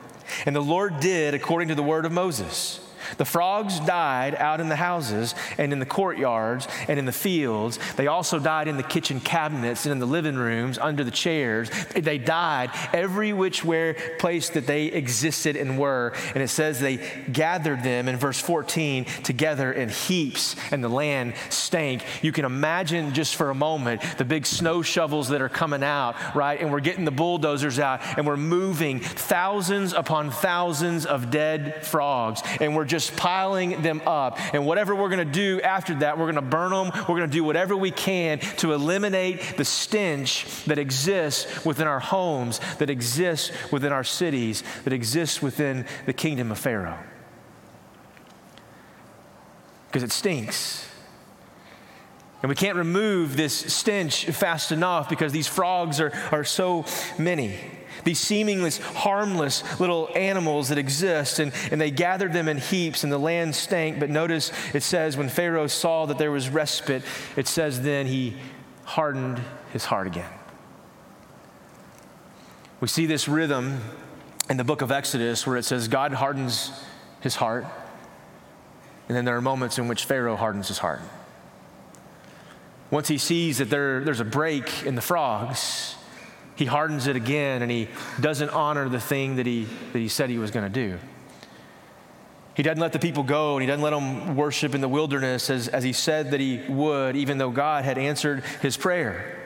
And 0.44 0.56
the 0.56 0.60
Lord 0.60 1.00
did 1.00 1.34
according 1.34 1.68
to 1.68 1.74
the 1.74 1.82
word 1.82 2.04
of 2.04 2.12
Moses. 2.12 2.80
The 3.18 3.24
frogs 3.24 3.80
died 3.80 4.34
out 4.34 4.60
in 4.60 4.68
the 4.68 4.76
houses 4.76 5.34
and 5.58 5.72
in 5.72 5.78
the 5.78 5.86
courtyards 5.86 6.68
and 6.88 6.98
in 6.98 7.04
the 7.04 7.12
fields. 7.12 7.78
They 7.96 8.06
also 8.06 8.38
died 8.38 8.68
in 8.68 8.76
the 8.76 8.82
kitchen 8.82 9.20
cabinets 9.20 9.84
and 9.84 9.92
in 9.92 9.98
the 9.98 10.06
living 10.06 10.36
rooms 10.36 10.78
under 10.78 11.04
the 11.04 11.10
chairs. 11.10 11.70
They 11.94 12.18
died 12.18 12.70
every 12.92 13.32
which 13.32 13.64
where 13.64 13.94
place 14.18 14.50
that 14.50 14.66
they 14.66 14.86
existed 14.86 15.56
and 15.56 15.78
were. 15.78 16.12
And 16.34 16.42
it 16.42 16.48
says 16.48 16.80
they 16.80 16.98
gathered 17.32 17.82
them 17.82 18.08
in 18.08 18.16
verse 18.16 18.40
14 18.40 19.04
together 19.22 19.72
in 19.72 19.88
heaps 19.88 20.56
and 20.70 20.82
the 20.82 20.88
land 20.88 21.34
stank. 21.50 22.02
You 22.22 22.32
can 22.32 22.44
imagine 22.44 23.14
just 23.14 23.36
for 23.36 23.50
a 23.50 23.54
moment 23.54 24.02
the 24.18 24.24
big 24.24 24.46
snow 24.46 24.82
shovels 24.82 25.28
that 25.28 25.40
are 25.40 25.48
coming 25.48 25.82
out, 25.82 26.16
right? 26.34 26.60
And 26.60 26.72
we're 26.72 26.80
getting 26.80 27.04
the 27.04 27.10
bulldozers 27.10 27.78
out 27.78 28.00
and 28.16 28.26
we're 28.26 28.36
moving 28.36 29.00
thousands 29.00 29.92
upon 29.92 30.30
thousands 30.30 31.06
of 31.06 31.30
dead 31.30 31.84
frogs. 31.84 32.42
And 32.60 32.74
we're 32.74 32.84
just 32.84 32.95
just 32.96 33.16
piling 33.16 33.82
them 33.82 34.00
up. 34.06 34.38
And 34.54 34.66
whatever 34.66 34.94
we're 34.94 35.10
going 35.10 35.26
to 35.26 35.32
do 35.32 35.60
after 35.60 35.96
that, 35.96 36.18
we're 36.18 36.24
going 36.24 36.36
to 36.36 36.42
burn 36.42 36.70
them. 36.70 36.90
We're 37.08 37.16
going 37.16 37.28
to 37.30 37.36
do 37.36 37.44
whatever 37.44 37.76
we 37.76 37.90
can 37.90 38.38
to 38.58 38.72
eliminate 38.72 39.56
the 39.56 39.64
stench 39.64 40.64
that 40.64 40.78
exists 40.78 41.64
within 41.64 41.86
our 41.86 42.00
homes, 42.00 42.60
that 42.78 42.88
exists 42.88 43.50
within 43.70 43.92
our 43.92 44.04
cities, 44.04 44.62
that 44.84 44.92
exists 44.92 45.42
within 45.42 45.86
the 46.06 46.12
kingdom 46.12 46.50
of 46.50 46.58
Pharaoh. 46.58 46.98
Because 49.88 50.02
it 50.02 50.12
stinks. 50.12 50.85
And 52.46 52.48
we 52.48 52.54
can't 52.54 52.76
remove 52.76 53.36
this 53.36 53.74
stench 53.74 54.26
fast 54.26 54.70
enough 54.70 55.08
because 55.08 55.32
these 55.32 55.48
frogs 55.48 55.98
are, 55.98 56.12
are 56.30 56.44
so 56.44 56.84
many. 57.18 57.58
These 58.04 58.20
seemingly 58.20 58.70
harmless 58.70 59.80
little 59.80 60.08
animals 60.14 60.68
that 60.68 60.78
exist, 60.78 61.40
and, 61.40 61.52
and 61.72 61.80
they 61.80 61.90
gathered 61.90 62.32
them 62.32 62.46
in 62.46 62.58
heaps, 62.58 63.02
and 63.02 63.12
the 63.12 63.18
land 63.18 63.56
stank. 63.56 63.98
But 63.98 64.10
notice 64.10 64.52
it 64.72 64.84
says, 64.84 65.16
when 65.16 65.28
Pharaoh 65.28 65.66
saw 65.66 66.06
that 66.06 66.18
there 66.18 66.30
was 66.30 66.48
respite, 66.48 67.02
it 67.34 67.48
says, 67.48 67.82
then 67.82 68.06
he 68.06 68.36
hardened 68.84 69.42
his 69.72 69.86
heart 69.86 70.06
again. 70.06 70.30
We 72.80 72.86
see 72.86 73.06
this 73.06 73.26
rhythm 73.26 73.80
in 74.48 74.56
the 74.56 74.62
book 74.62 74.82
of 74.82 74.92
Exodus 74.92 75.48
where 75.48 75.56
it 75.56 75.64
says, 75.64 75.88
God 75.88 76.12
hardens 76.12 76.70
his 77.22 77.34
heart, 77.34 77.66
and 79.08 79.16
then 79.16 79.24
there 79.24 79.36
are 79.36 79.42
moments 79.42 79.78
in 79.78 79.88
which 79.88 80.04
Pharaoh 80.04 80.36
hardens 80.36 80.68
his 80.68 80.78
heart. 80.78 81.00
Once 82.96 83.08
he 83.08 83.18
sees 83.18 83.58
that 83.58 83.68
there, 83.68 84.02
there's 84.02 84.20
a 84.20 84.24
break 84.24 84.86
in 84.86 84.94
the 84.94 85.02
frogs, 85.02 85.96
he 86.54 86.64
hardens 86.64 87.06
it 87.06 87.14
again 87.14 87.60
and 87.60 87.70
he 87.70 87.88
doesn't 88.22 88.48
honor 88.48 88.88
the 88.88 88.98
thing 88.98 89.36
that 89.36 89.44
he, 89.44 89.64
that 89.92 89.98
he 89.98 90.08
said 90.08 90.30
he 90.30 90.38
was 90.38 90.50
going 90.50 90.64
to 90.64 90.72
do. 90.72 90.98
He 92.54 92.62
doesn't 92.62 92.80
let 92.80 92.94
the 92.94 92.98
people 92.98 93.22
go 93.22 93.56
and 93.56 93.60
he 93.60 93.66
doesn't 93.66 93.82
let 93.82 93.90
them 93.90 94.34
worship 94.34 94.74
in 94.74 94.80
the 94.80 94.88
wilderness 94.88 95.50
as, 95.50 95.68
as 95.68 95.84
he 95.84 95.92
said 95.92 96.30
that 96.30 96.40
he 96.40 96.62
would, 96.70 97.16
even 97.16 97.36
though 97.36 97.50
God 97.50 97.84
had 97.84 97.98
answered 97.98 98.42
his 98.62 98.78
prayer. 98.78 99.45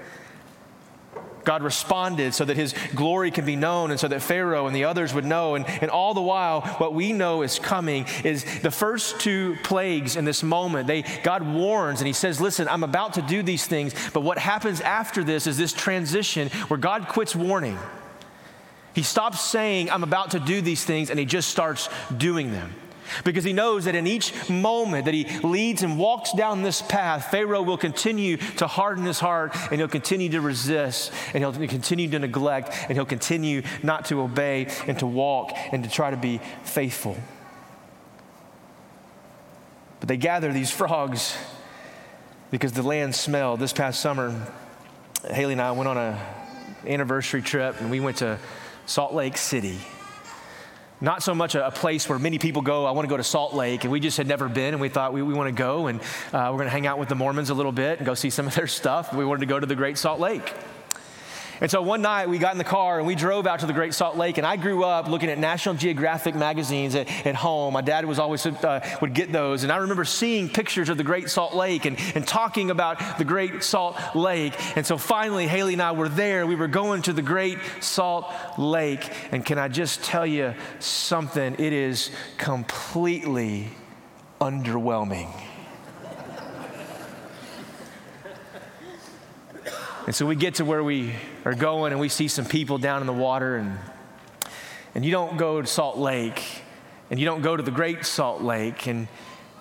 God 1.45 1.63
responded 1.63 2.35
so 2.35 2.45
that 2.45 2.57
his 2.57 2.75
glory 2.95 3.31
can 3.31 3.45
be 3.45 3.57
known 3.57 3.91
and 3.91 3.99
so 3.99 4.09
that 4.09 4.23
Pharaoh 4.23 4.67
and 4.67 4.75
the 4.75 4.85
others 4.85 5.15
would 5.15 5.25
know. 5.25 5.55
And, 5.55 5.67
and 5.69 5.91
all 5.91 6.15
the 6.15 6.21
while, 6.21 6.63
what 6.79 6.95
we 6.95 7.13
know 7.13 7.43
is 7.43 7.59
coming 7.59 8.07
is 8.25 8.45
the 8.61 8.71
first 8.71 9.21
two 9.21 9.57
plagues 9.63 10.17
in 10.17 10.25
this 10.25 10.43
moment. 10.43 10.87
They, 10.87 11.03
God 11.23 11.43
warns 11.43 12.01
and 12.01 12.07
he 12.07 12.13
says, 12.13 12.41
Listen, 12.41 12.69
I'm 12.69 12.85
about 12.85 13.15
to 13.15 13.23
do 13.23 13.43
these 13.43 13.67
things. 13.67 13.95
But 14.13 14.21
what 14.21 14.39
happens 14.39 14.81
after 14.81 15.25
this 15.25 15.47
is 15.47 15.57
this 15.57 15.73
transition 15.73 16.49
where 16.69 16.79
God 16.79 17.09
quits 17.09 17.35
warning. 17.35 17.79
He 18.95 19.03
stops 19.03 19.41
saying, 19.41 19.91
I'm 19.91 20.03
about 20.03 20.33
to 20.33 20.41
do 20.41 20.61
these 20.61 20.85
things, 20.85 21.11
and 21.11 21.19
he 21.19 21.25
just 21.25 21.49
starts 21.49 21.89
doing 22.17 22.51
them 22.51 22.75
because 23.25 23.45
he 23.45 23.53
knows 23.53 23.85
that 23.85 23.95
in 23.95 24.07
each 24.07 24.49
moment 24.49 25.05
that 25.05 25.15
he 25.15 25.27
leads 25.41 25.83
and 25.83 25.99
walks 25.99 26.33
down 26.33 26.63
this 26.63 26.83
path, 26.83 27.31
Pharaoh 27.31 27.63
will 27.63 27.79
continue 27.79 28.37
to 28.37 28.67
harden 28.67 29.05
his 29.05 29.21
heart 29.21 29.55
and 29.71 29.81
he'll 29.81 29.89
continue 29.89 30.29
to 30.31 30.41
resist 30.41 31.13
and 31.35 31.43
he'll 31.43 31.53
continue 31.53 32.09
to 32.11 32.19
neglect 32.19 32.75
and 32.89 32.93
he'll 32.93 33.07
continue 33.07 33.63
not 33.83 34.07
to 34.07 34.21
obey 34.21 34.67
and 34.87 34.99
to 34.99 35.07
walk 35.07 35.53
and 35.73 35.85
to 35.85 35.91
try 35.91 36.11
to 36.11 36.17
be 36.17 36.41
faithful. 36.65 37.17
But 40.01 40.09
they 40.09 40.17
gather 40.17 40.53
these 40.53 40.71
frogs 40.71 41.37
because 42.51 42.73
the 42.73 42.83
land 42.83 43.15
smelled. 43.15 43.61
This 43.61 43.73
past 43.73 44.01
summer, 44.01 44.35
Haley 45.31 45.53
and 45.53 45.63
I 45.63 45.73
went 45.73 45.89
on 45.89 45.99
an 45.99 46.19
anniversary 46.87 47.43
trip 47.43 47.81
and 47.81 47.91
we 47.91 48.01
went 48.01 48.19
to 48.19 48.39
Salt 48.87 49.13
Lake 49.13 49.37
City 49.37 49.79
not 51.01 51.23
so 51.23 51.35
much 51.35 51.55
a, 51.55 51.67
a, 51.67 51.71
place 51.71 52.09
where 52.09 52.19
many 52.19 52.39
people 52.39 52.63
go, 52.63 52.85
I 52.85 52.91
want 52.91 53.07
to 53.07 53.11
go 53.11 53.17
to 53.17 53.25
Salt 53.25 53.55
Lake, 53.55 53.85
and 53.85 53.93
we 53.93 54.01
just 54.01 54.17
had 54.17 54.27
never 54.27 54.49
been, 54.49 54.75
and 54.75 54.81
we 54.81 54.89
thought 54.89 55.13
we, 55.13 55.23
we 55.23 55.35
want 55.35 55.49
to 55.49 55.55
go, 55.55 55.87
and 55.87 56.01
uh, 56.01 56.49
we're 56.51 56.59
going 56.59 56.65
to 56.65 56.71
hang 56.71 56.87
out 56.87 56.99
with 56.99 57.09
the 57.09 57.15
Mormons 57.15 57.51
a 57.51 57.55
little 57.55 57.73
bit 57.73 57.99
and 57.99 58.07
go 58.07 58.15
see 58.15 58.31
some 58.31 58.47
of 58.47 58.55
their 58.55 58.67
stuff. 58.67 59.13
We 59.15 59.25
wanted 59.25 59.41
to 59.41 59.47
go 59.47 59.59
to 59.59 59.67
the 59.67 59.77
Great 59.77 59.99
Salt 59.99 60.21
Lake. 60.21 60.53
And 61.61 61.71
so 61.71 61.83
one 61.83 62.01
night 62.01 62.29
we 62.29 62.39
got 62.39 62.53
in 62.53 62.59
the 62.59 62.65
car 62.65 62.99
and 62.99 63.07
we 63.07 63.15
drove 63.15 63.47
out 63.47 63.61
to 63.61 63.67
the 63.67 63.73
Great 63.73 63.93
Salt 63.93 64.17
Lake. 64.17 64.39
And 64.39 64.47
I 64.47 64.57
grew 64.57 64.85
up 64.85 65.09
looking 65.09 65.29
at 65.29 65.39
National 65.39 65.75
Geographic 65.75 66.35
magazines 66.35 66.95
at, 66.95 67.09
at 67.27 67.35
home. 67.35 67.75
My 67.75 67.83
dad 67.83 68.07
was 68.07 68.19
always 68.19 68.47
uh, 68.47 68.99
would 69.03 69.13
get 69.13 69.31
those. 69.31 69.63
And 69.63 69.71
I 69.71 69.77
remember 69.77 70.05
seeing 70.05 70.49
pictures 70.49 70.89
of 70.89 70.97
the 70.97 71.05
Great 71.05 71.29
Salt 71.29 71.55
Lake 71.55 71.85
and, 71.85 71.99
and 72.15 72.27
talking 72.27 72.71
about 72.71 73.19
the 73.19 73.25
Great 73.25 73.63
Salt 73.63 73.97
Lake. 74.15 74.55
And 74.77 74.87
so 74.87 74.97
finally, 74.97 75.47
Haley 75.47 75.75
and 75.75 75.83
I 75.83 75.93
were 75.93 76.09
there. 76.09 76.47
We 76.47 76.57
were 76.57 76.69
going 76.69 77.03
to 77.03 77.13
the 77.13 77.23
Great 77.23 77.59
Salt 77.81 78.33
Lake. 78.57 79.11
And 79.31 79.45
can 79.45 79.59
I 79.59 79.69
just 79.69 80.03
tell 80.03 80.27
you 80.27 80.55
something? 80.79 81.55
It 81.59 81.73
is 81.73 82.11
completely 82.39 83.69
underwhelming. 84.41 85.31
And 90.07 90.15
so 90.15 90.25
we 90.25 90.35
get 90.35 90.55
to 90.55 90.65
where 90.65 90.83
we 90.83 91.15
are 91.45 91.55
going 91.55 91.93
and 91.93 92.01
we 92.01 92.09
see 92.09 92.27
some 92.27 92.47
people 92.47 92.79
down 92.79 93.03
in 93.03 93.07
the 93.07 93.13
water 93.13 93.57
and 93.57 93.79
and 94.95 95.05
you 95.05 95.11
don't 95.11 95.37
go 95.37 95.61
to 95.61 95.67
Salt 95.67 95.99
Lake 95.99 96.63
and 97.11 97.21
you 97.21 97.27
don't 97.27 97.43
go 97.43 97.57
to 97.57 97.63
the 97.63 97.71
Great 97.71 98.07
Salt 98.07 98.43
Lake 98.43 98.87
and 98.87 99.09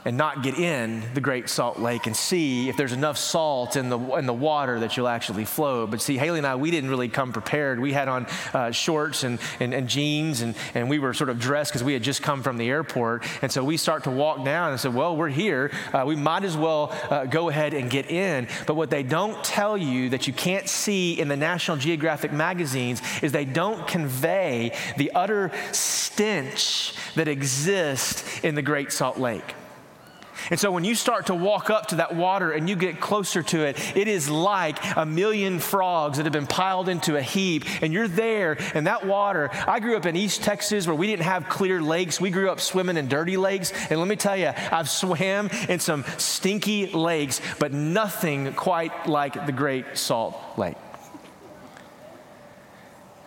and 0.05 0.17
not 0.17 0.43
get 0.43 0.57
in 0.57 1.03
the 1.13 1.21
Great 1.21 1.49
Salt 1.49 1.79
Lake 1.79 2.07
and 2.07 2.15
see 2.15 2.69
if 2.69 2.77
there's 2.77 2.93
enough 2.93 3.17
salt 3.17 3.75
in 3.75 3.89
the, 3.89 3.99
in 4.15 4.25
the 4.25 4.33
water 4.33 4.79
that 4.79 4.95
you'll 4.95 5.07
actually 5.07 5.45
float. 5.45 5.91
But 5.91 6.01
see, 6.01 6.17
Haley 6.17 6.39
and 6.39 6.47
I, 6.47 6.55
we 6.55 6.71
didn't 6.71 6.89
really 6.89 7.09
come 7.09 7.33
prepared. 7.33 7.79
We 7.79 7.91
had 7.91 8.07
on 8.07 8.25
uh, 8.53 8.71
shorts 8.71 9.23
and, 9.23 9.39
and, 9.59 9.73
and, 9.73 9.89
jeans, 9.89 10.41
and, 10.41 10.55
and 10.73 10.89
we 10.89 10.99
were 10.99 11.13
sort 11.13 11.29
of 11.29 11.39
dressed 11.39 11.71
because 11.71 11.83
we 11.83 11.93
had 11.93 12.03
just 12.03 12.21
come 12.23 12.43
from 12.43 12.57
the 12.57 12.69
airport. 12.69 13.25
And 13.41 13.51
so 13.51 13.63
we 13.63 13.77
start 13.77 14.05
to 14.05 14.11
walk 14.11 14.45
down 14.45 14.71
and 14.71 14.79
said, 14.79 14.93
Well, 14.93 15.15
we're 15.15 15.29
here. 15.29 15.71
Uh, 15.93 16.03
we 16.05 16.15
might 16.15 16.43
as 16.43 16.55
well 16.55 16.95
uh, 17.09 17.25
go 17.25 17.49
ahead 17.49 17.73
and 17.73 17.89
get 17.89 18.09
in. 18.09 18.47
But 18.67 18.75
what 18.75 18.89
they 18.89 19.03
don't 19.03 19.43
tell 19.43 19.77
you 19.77 20.09
that 20.09 20.27
you 20.27 20.33
can't 20.33 20.69
see 20.69 21.19
in 21.19 21.27
the 21.27 21.37
National 21.37 21.77
Geographic 21.77 22.31
magazines 22.31 23.01
is 23.21 23.31
they 23.31 23.45
don't 23.45 23.85
convey 23.87 24.71
the 24.97 25.11
utter 25.13 25.51
stench 25.71 26.93
that 27.15 27.27
exists 27.27 28.39
in 28.43 28.55
the 28.55 28.61
Great 28.61 28.91
Salt 28.91 29.17
Lake. 29.17 29.55
And 30.49 30.59
so 30.59 30.71
when 30.71 30.83
you 30.83 30.95
start 30.95 31.27
to 31.27 31.35
walk 31.35 31.69
up 31.69 31.87
to 31.87 31.95
that 31.95 32.15
water 32.15 32.51
and 32.51 32.69
you 32.69 32.75
get 32.75 32.99
closer 32.99 33.43
to 33.43 33.65
it, 33.65 33.95
it 33.95 34.07
is 34.07 34.29
like 34.29 34.77
a 34.95 35.05
million 35.05 35.59
frogs 35.59 36.17
that 36.17 36.25
have 36.25 36.33
been 36.33 36.47
piled 36.47 36.89
into 36.89 37.15
a 37.15 37.21
heap. 37.21 37.65
And 37.81 37.93
you're 37.93 38.07
there, 38.07 38.57
and 38.73 38.87
that 38.87 39.05
water. 39.05 39.49
I 39.67 39.79
grew 39.79 39.95
up 39.95 40.05
in 40.05 40.15
East 40.15 40.43
Texas 40.43 40.87
where 40.87 40.95
we 40.95 41.07
didn't 41.07 41.25
have 41.25 41.49
clear 41.49 41.81
lakes. 41.81 42.19
We 42.19 42.29
grew 42.29 42.49
up 42.49 42.59
swimming 42.59 42.97
in 42.97 43.07
dirty 43.07 43.37
lakes. 43.37 43.71
And 43.89 43.99
let 43.99 44.07
me 44.07 44.15
tell 44.15 44.37
you, 44.37 44.51
I've 44.71 44.89
swam 44.89 45.49
in 45.67 45.79
some 45.79 46.03
stinky 46.17 46.87
lakes, 46.87 47.41
but 47.59 47.73
nothing 47.73 48.53
quite 48.53 49.07
like 49.07 49.45
the 49.45 49.51
Great 49.51 49.97
Salt 49.97 50.35
Lake. 50.57 50.75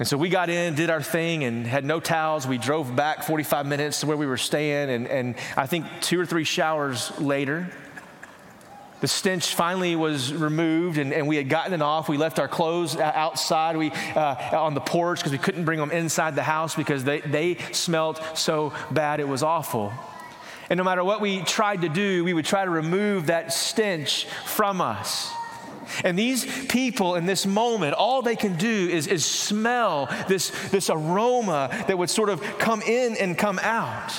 And 0.03 0.09
so 0.09 0.17
we 0.17 0.31
got 0.31 0.51
in, 0.51 0.75
did 0.75 0.91
our 0.91 1.01
thing, 1.01 1.45
and 1.45 1.65
had 1.65 1.85
no 1.85 2.01
towels. 2.01 2.45
We 2.45 2.59
drove 2.59 2.97
back 2.97 3.23
45 3.23 3.67
minutes 3.67 4.01
to 4.01 4.09
where 4.09 4.17
we 4.17 4.27
were 4.27 4.37
staying. 4.37 4.91
And, 4.91 5.07
and 5.07 5.37
I 5.57 5.69
think 5.69 5.87
two 6.01 6.19
or 6.19 6.27
three 6.27 6.43
showers 6.43 7.17
later, 7.21 7.71
the 9.01 9.07
stench 9.07 9.55
finally 9.55 9.95
was 9.95 10.35
removed 10.35 10.99
and, 10.99 11.13
and 11.13 11.29
we 11.29 11.37
had 11.37 11.49
gotten 11.49 11.73
it 11.73 11.83
off. 11.83 12.09
We 12.09 12.17
left 12.17 12.41
our 12.41 12.49
clothes 12.49 12.97
outside 12.97 13.77
we, 13.77 13.93
uh, 14.17 14.59
on 14.59 14.75
the 14.75 14.81
porch 14.81 15.21
because 15.21 15.31
we 15.31 15.39
couldn't 15.39 15.65
bring 15.65 15.79
them 15.79 15.93
inside 15.93 16.35
the 16.35 16.43
house 16.43 16.75
because 16.75 17.05
they, 17.05 17.21
they 17.21 17.59
smelled 17.71 18.21
so 18.35 18.73
bad 18.91 19.21
it 19.21 19.29
was 19.29 19.45
awful. 19.45 19.93
And 20.69 20.79
no 20.79 20.83
matter 20.83 21.05
what 21.05 21.21
we 21.21 21.43
tried 21.43 21.83
to 21.83 21.89
do, 21.89 22.25
we 22.25 22.35
would 22.35 22.45
try 22.45 22.65
to 22.65 22.71
remove 22.73 23.27
that 23.27 23.53
stench 23.53 24.25
from 24.47 24.81
us. 24.81 25.31
And 26.05 26.19
these 26.19 26.45
people 26.67 27.15
in 27.15 27.27
this 27.27 27.47
moment, 27.47 27.95
all 27.95 28.23
they 28.23 28.37
can 28.37 28.57
do 28.57 28.89
is, 28.89 29.07
is 29.07 29.25
smell 29.25 30.09
this, 30.29 30.51
this 30.71 30.91
aroma 30.91 31.69
that 31.87 31.97
would 31.97 32.11
sort 32.11 32.29
of 32.29 32.43
come 32.59 32.83
in 32.83 33.17
and 33.17 33.37
come 33.37 33.59
out. 33.63 34.13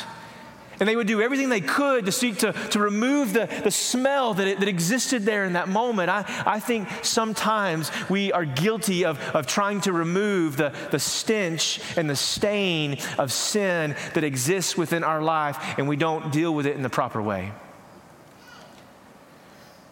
And 0.80 0.90
they 0.90 0.96
would 0.96 1.08
do 1.08 1.22
everything 1.22 1.50
they 1.50 1.62
could 1.62 2.08
to 2.08 2.12
seek 2.12 2.40
to, 2.40 2.52
to 2.52 2.80
remove 2.80 3.34
the, 3.34 3.48
the 3.64 3.72
smell 3.72 4.34
that, 4.34 4.48
it, 4.48 4.60
that 4.60 4.68
existed 4.68 5.24
there 5.24 5.46
in 5.46 5.54
that 5.54 5.70
moment. 5.70 6.10
I, 6.10 6.26
I 6.46 6.60
think 6.60 6.90
sometimes 7.04 7.92
we 8.10 8.32
are 8.32 8.46
guilty 8.46 9.06
of, 9.06 9.20
of 9.36 9.46
trying 9.48 9.82
to 9.82 9.94
remove 9.94 10.58
the, 10.58 10.74
the 10.92 11.00
stench 11.00 11.80
and 11.96 12.10
the 12.10 12.16
stain 12.16 12.98
of 13.18 13.32
sin 13.32 13.96
that 14.14 14.24
exists 14.24 14.76
within 14.76 15.04
our 15.04 15.22
life, 15.22 15.58
and 15.78 15.88
we 15.88 15.96
don't 15.96 16.32
deal 16.32 16.54
with 16.54 16.66
it 16.66 16.76
in 16.76 16.82
the 16.82 16.90
proper 16.90 17.22
way. 17.22 17.52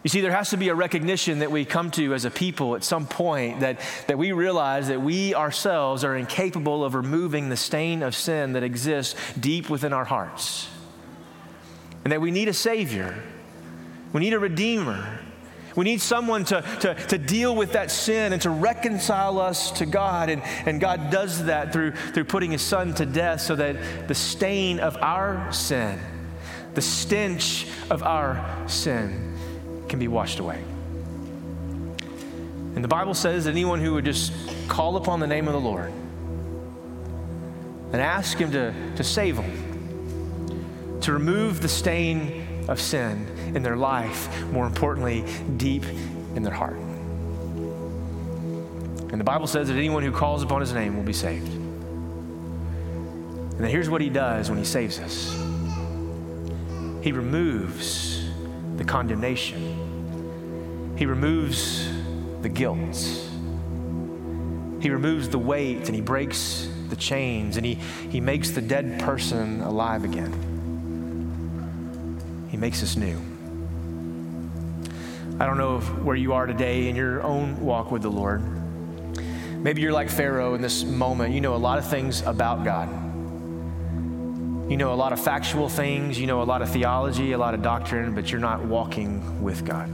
You 0.02 0.10
see, 0.10 0.20
there 0.20 0.32
has 0.32 0.50
to 0.50 0.56
be 0.56 0.68
a 0.68 0.74
recognition 0.74 1.40
that 1.40 1.52
we 1.52 1.64
come 1.64 1.92
to 1.92 2.12
as 2.12 2.24
a 2.24 2.30
people 2.30 2.74
at 2.74 2.82
some 2.82 3.06
point 3.06 3.60
that, 3.60 3.78
that 4.08 4.18
we 4.18 4.32
realize 4.32 4.88
that 4.88 5.00
we 5.00 5.34
ourselves 5.34 6.02
are 6.02 6.16
incapable 6.16 6.84
of 6.84 6.94
removing 6.96 7.48
the 7.48 7.56
stain 7.56 8.02
of 8.02 8.16
sin 8.16 8.54
that 8.54 8.64
exists 8.64 9.14
deep 9.38 9.70
within 9.70 9.92
our 9.92 10.04
hearts. 10.04 10.68
And 12.04 12.12
that 12.12 12.20
we 12.20 12.32
need 12.32 12.48
a 12.48 12.52
Savior, 12.52 13.22
we 14.12 14.20
need 14.20 14.34
a 14.34 14.38
Redeemer. 14.38 15.20
We 15.74 15.86
need 15.86 16.02
someone 16.02 16.44
to, 16.46 16.60
to, 16.80 16.94
to 16.94 17.16
deal 17.16 17.56
with 17.56 17.72
that 17.72 17.90
sin 17.90 18.34
and 18.34 18.42
to 18.42 18.50
reconcile 18.50 19.40
us 19.40 19.70
to 19.72 19.86
God. 19.86 20.28
And, 20.28 20.42
and 20.66 20.78
God 20.78 21.10
does 21.10 21.46
that 21.46 21.72
through, 21.72 21.92
through 21.92 22.24
putting 22.24 22.50
His 22.50 22.60
Son 22.60 22.92
to 22.96 23.06
death 23.06 23.40
so 23.40 23.56
that 23.56 24.06
the 24.06 24.14
stain 24.14 24.80
of 24.80 24.98
our 24.98 25.50
sin, 25.50 25.98
the 26.74 26.82
stench 26.82 27.66
of 27.88 28.02
our 28.02 28.68
sin, 28.68 29.31
can 29.92 29.98
be 29.98 30.08
washed 30.08 30.38
away. 30.38 30.58
And 32.74 32.82
the 32.82 32.88
Bible 32.88 33.12
says 33.12 33.44
that 33.44 33.50
anyone 33.50 33.78
who 33.78 33.92
would 33.92 34.06
just 34.06 34.32
call 34.66 34.96
upon 34.96 35.20
the 35.20 35.26
name 35.26 35.48
of 35.48 35.52
the 35.52 35.60
Lord 35.60 35.92
and 37.92 38.00
ask 38.00 38.38
Him 38.38 38.50
to, 38.52 38.72
to 38.96 39.04
save 39.04 39.36
them, 39.36 40.98
to 41.02 41.12
remove 41.12 41.60
the 41.60 41.68
stain 41.68 42.64
of 42.68 42.80
sin 42.80 43.26
in 43.54 43.62
their 43.62 43.76
life, 43.76 44.42
more 44.44 44.66
importantly, 44.66 45.26
deep 45.58 45.84
in 46.34 46.42
their 46.42 46.54
heart. 46.54 46.78
And 49.10 49.20
the 49.20 49.24
Bible 49.24 49.46
says 49.46 49.68
that 49.68 49.76
anyone 49.76 50.02
who 50.02 50.10
calls 50.10 50.42
upon 50.42 50.62
his 50.62 50.72
name 50.72 50.96
will 50.96 51.02
be 51.02 51.12
saved. 51.12 51.52
And 51.52 53.60
then 53.60 53.68
here's 53.68 53.90
what 53.90 54.00
he 54.00 54.08
does 54.08 54.48
when 54.48 54.58
he 54.58 54.64
saves 54.64 54.98
us 55.00 55.38
he 57.02 57.12
removes 57.12 58.22
the 58.76 58.84
condemnation, 58.84 59.81
he 61.02 61.06
removes 61.06 61.88
the 62.42 62.48
guilt, 62.48 62.94
he 64.80 64.88
removes 64.88 65.28
the 65.28 65.38
weight, 65.38 65.88
and 65.88 65.96
he 65.96 66.00
breaks 66.00 66.68
the 66.90 66.94
chains, 66.94 67.56
and 67.56 67.66
he, 67.66 67.74
he 67.74 68.20
makes 68.20 68.50
the 68.50 68.60
dead 68.60 69.00
person 69.00 69.62
alive 69.62 70.04
again. 70.04 70.32
He 72.52 72.56
makes 72.56 72.84
us 72.84 72.96
new. 72.96 73.20
I 75.40 75.46
don't 75.46 75.58
know 75.58 75.80
where 75.80 76.14
you 76.14 76.34
are 76.34 76.46
today 76.46 76.86
in 76.86 76.94
your 76.94 77.20
own 77.24 77.60
walk 77.60 77.90
with 77.90 78.02
the 78.02 78.10
Lord. 78.10 78.40
Maybe 79.60 79.82
you're 79.82 79.90
like 79.90 80.08
Pharaoh 80.08 80.54
in 80.54 80.62
this 80.62 80.84
moment. 80.84 81.34
You 81.34 81.40
know 81.40 81.56
a 81.56 81.58
lot 81.58 81.78
of 81.78 81.90
things 81.90 82.22
about 82.22 82.62
God. 82.62 82.88
You 84.70 84.76
know 84.76 84.92
a 84.92 84.94
lot 84.94 85.12
of 85.12 85.20
factual 85.20 85.68
things, 85.68 86.16
you 86.16 86.28
know 86.28 86.42
a 86.42 86.44
lot 86.44 86.62
of 86.62 86.70
theology, 86.70 87.32
a 87.32 87.38
lot 87.38 87.54
of 87.54 87.62
doctrine, 87.62 88.14
but 88.14 88.30
you're 88.30 88.40
not 88.40 88.64
walking 88.64 89.42
with 89.42 89.64
God. 89.64 89.92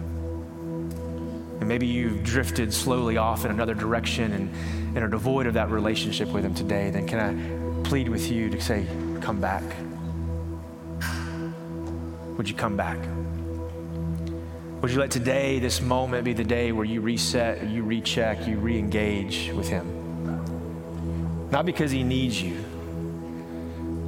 And 1.60 1.68
maybe 1.68 1.86
you've 1.86 2.22
drifted 2.22 2.72
slowly 2.72 3.16
off 3.16 3.44
in 3.44 3.50
another 3.50 3.74
direction 3.74 4.32
and, 4.32 4.54
and 4.96 4.98
are 4.98 5.08
devoid 5.08 5.46
of 5.46 5.54
that 5.54 5.70
relationship 5.70 6.28
with 6.28 6.44
Him 6.44 6.54
today. 6.54 6.90
Then 6.90 7.06
can 7.06 7.18
I 7.18 7.88
plead 7.88 8.08
with 8.08 8.30
you 8.30 8.48
to 8.50 8.60
say, 8.60 8.86
Come 9.20 9.40
back? 9.40 9.64
Would 12.36 12.48
you 12.48 12.54
come 12.54 12.76
back? 12.76 12.98
Would 14.80 14.92
you 14.92 15.00
let 15.00 15.10
today, 15.10 15.58
this 15.58 15.80
moment, 15.80 16.24
be 16.24 16.32
the 16.32 16.44
day 16.44 16.70
where 16.70 16.84
you 16.84 17.00
reset, 17.00 17.68
you 17.68 17.82
recheck, 17.82 18.46
you 18.46 18.58
re 18.58 18.78
engage 18.78 19.50
with 19.52 19.68
Him? 19.68 19.86
Not 21.50 21.66
because 21.66 21.90
He 21.90 22.04
needs 22.04 22.40
you, 22.40 22.64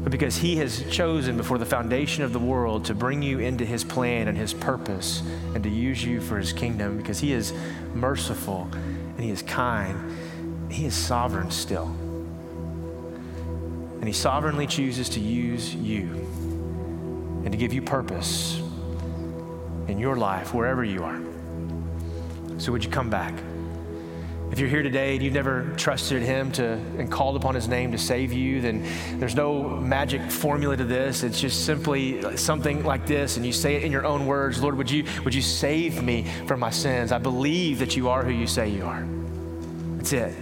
but 0.02 0.10
because 0.10 0.36
He 0.36 0.56
has 0.56 0.84
chosen 0.90 1.36
before 1.36 1.58
the 1.58 1.66
foundation 1.66 2.24
of 2.24 2.32
the 2.32 2.38
world 2.38 2.84
to 2.86 2.94
bring 2.94 3.22
you 3.22 3.38
into 3.38 3.64
His 3.64 3.84
plan 3.84 4.28
and 4.28 4.36
His 4.36 4.54
purpose 4.54 5.22
and 5.54 5.62
to 5.62 5.68
use 5.68 6.04
you 6.04 6.20
for 6.20 6.38
His 6.38 6.52
kingdom, 6.52 6.96
because 6.96 7.18
He 7.20 7.32
is 7.32 7.52
merciful 7.94 8.68
and 8.72 9.20
He 9.20 9.30
is 9.30 9.42
kind. 9.42 10.16
He 10.70 10.86
is 10.86 10.94
sovereign 10.94 11.50
still. 11.50 11.94
And 13.98 14.04
He 14.04 14.12
sovereignly 14.12 14.66
chooses 14.66 15.08
to 15.10 15.20
use 15.20 15.74
you 15.74 16.04
and 17.44 17.52
to 17.52 17.58
give 17.58 17.72
you 17.72 17.82
purpose 17.82 18.60
in 19.88 19.98
your 19.98 20.16
life, 20.16 20.54
wherever 20.54 20.84
you 20.84 21.02
are. 21.02 21.20
So, 22.58 22.72
would 22.72 22.84
you 22.84 22.90
come 22.90 23.10
back? 23.10 23.34
If 24.50 24.58
you're 24.58 24.68
here 24.68 24.82
today 24.82 25.14
and 25.14 25.22
you've 25.22 25.32
never 25.32 25.72
trusted 25.76 26.22
Him 26.22 26.50
to 26.52 26.72
and 26.98 27.10
called 27.10 27.36
upon 27.36 27.54
His 27.54 27.68
name 27.68 27.92
to 27.92 27.98
save 27.98 28.32
you, 28.32 28.60
then 28.60 28.84
there's 29.20 29.36
no 29.36 29.62
magic 29.62 30.28
formula 30.28 30.76
to 30.76 30.84
this. 30.84 31.22
It's 31.22 31.40
just 31.40 31.64
simply 31.64 32.36
something 32.36 32.82
like 32.84 33.06
this, 33.06 33.36
and 33.36 33.46
you 33.46 33.52
say 33.52 33.76
it 33.76 33.84
in 33.84 33.92
your 33.92 34.04
own 34.04 34.26
words 34.26 34.60
Lord, 34.60 34.76
would 34.76 34.90
you, 34.90 35.04
would 35.24 35.34
you 35.34 35.42
save 35.42 36.02
me 36.02 36.24
from 36.46 36.58
my 36.58 36.70
sins? 36.70 37.12
I 37.12 37.18
believe 37.18 37.78
that 37.78 37.96
you 37.96 38.08
are 38.08 38.24
who 38.24 38.32
you 38.32 38.48
say 38.48 38.68
you 38.68 38.84
are. 38.84 39.06
That's 39.98 40.12
it. 40.12 40.34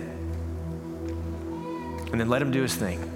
And 2.10 2.18
then 2.18 2.30
let 2.30 2.40
Him 2.40 2.50
do 2.50 2.62
His 2.62 2.74
thing. 2.74 3.12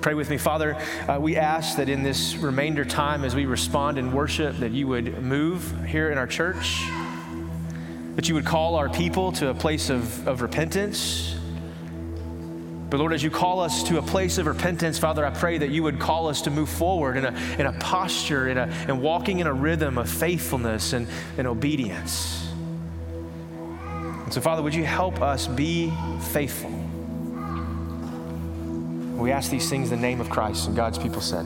Pray 0.00 0.14
with 0.14 0.28
me. 0.28 0.38
Father, 0.38 0.76
uh, 1.08 1.18
we 1.20 1.36
ask 1.36 1.76
that 1.76 1.88
in 1.88 2.02
this 2.02 2.36
remainder 2.36 2.84
time 2.84 3.24
as 3.24 3.36
we 3.36 3.46
respond 3.46 3.96
in 3.96 4.12
worship, 4.12 4.56
that 4.58 4.72
you 4.72 4.88
would 4.88 5.22
move 5.22 5.86
here 5.86 6.10
in 6.10 6.18
our 6.18 6.26
church, 6.26 6.82
that 8.16 8.28
you 8.28 8.34
would 8.34 8.46
call 8.46 8.74
our 8.74 8.88
people 8.88 9.30
to 9.32 9.50
a 9.50 9.54
place 9.54 9.90
of, 9.90 10.26
of 10.26 10.42
repentance. 10.42 11.36
But 12.88 12.98
Lord, 12.98 13.12
as 13.12 13.22
you 13.22 13.30
call 13.30 13.60
us 13.60 13.82
to 13.84 13.98
a 13.98 14.02
place 14.02 14.38
of 14.38 14.46
repentance, 14.46 14.98
Father, 14.98 15.24
I 15.24 15.30
pray 15.30 15.58
that 15.58 15.68
you 15.68 15.82
would 15.82 15.98
call 15.98 16.28
us 16.28 16.40
to 16.42 16.50
move 16.50 16.68
forward 16.68 17.16
in 17.16 17.26
a, 17.26 17.32
in 17.58 17.66
a 17.66 17.72
posture, 17.72 18.48
in 18.48 18.56
a, 18.56 18.62
and 18.88 19.02
walking 19.02 19.40
in 19.40 19.46
a 19.46 19.52
rhythm 19.52 19.98
of 19.98 20.08
faithfulness 20.08 20.94
and, 20.94 21.06
and 21.36 21.46
obedience. 21.46 22.48
And 24.24 24.32
so, 24.32 24.40
Father, 24.40 24.62
would 24.62 24.74
you 24.74 24.84
help 24.84 25.20
us 25.20 25.46
be 25.46 25.92
faithful? 26.32 26.70
We 29.16 29.30
ask 29.30 29.50
these 29.50 29.68
things 29.68 29.92
in 29.92 30.00
the 30.00 30.06
name 30.06 30.20
of 30.20 30.30
Christ, 30.30 30.68
and 30.68 30.76
God's 30.76 30.98
people 30.98 31.20
said. 31.20 31.44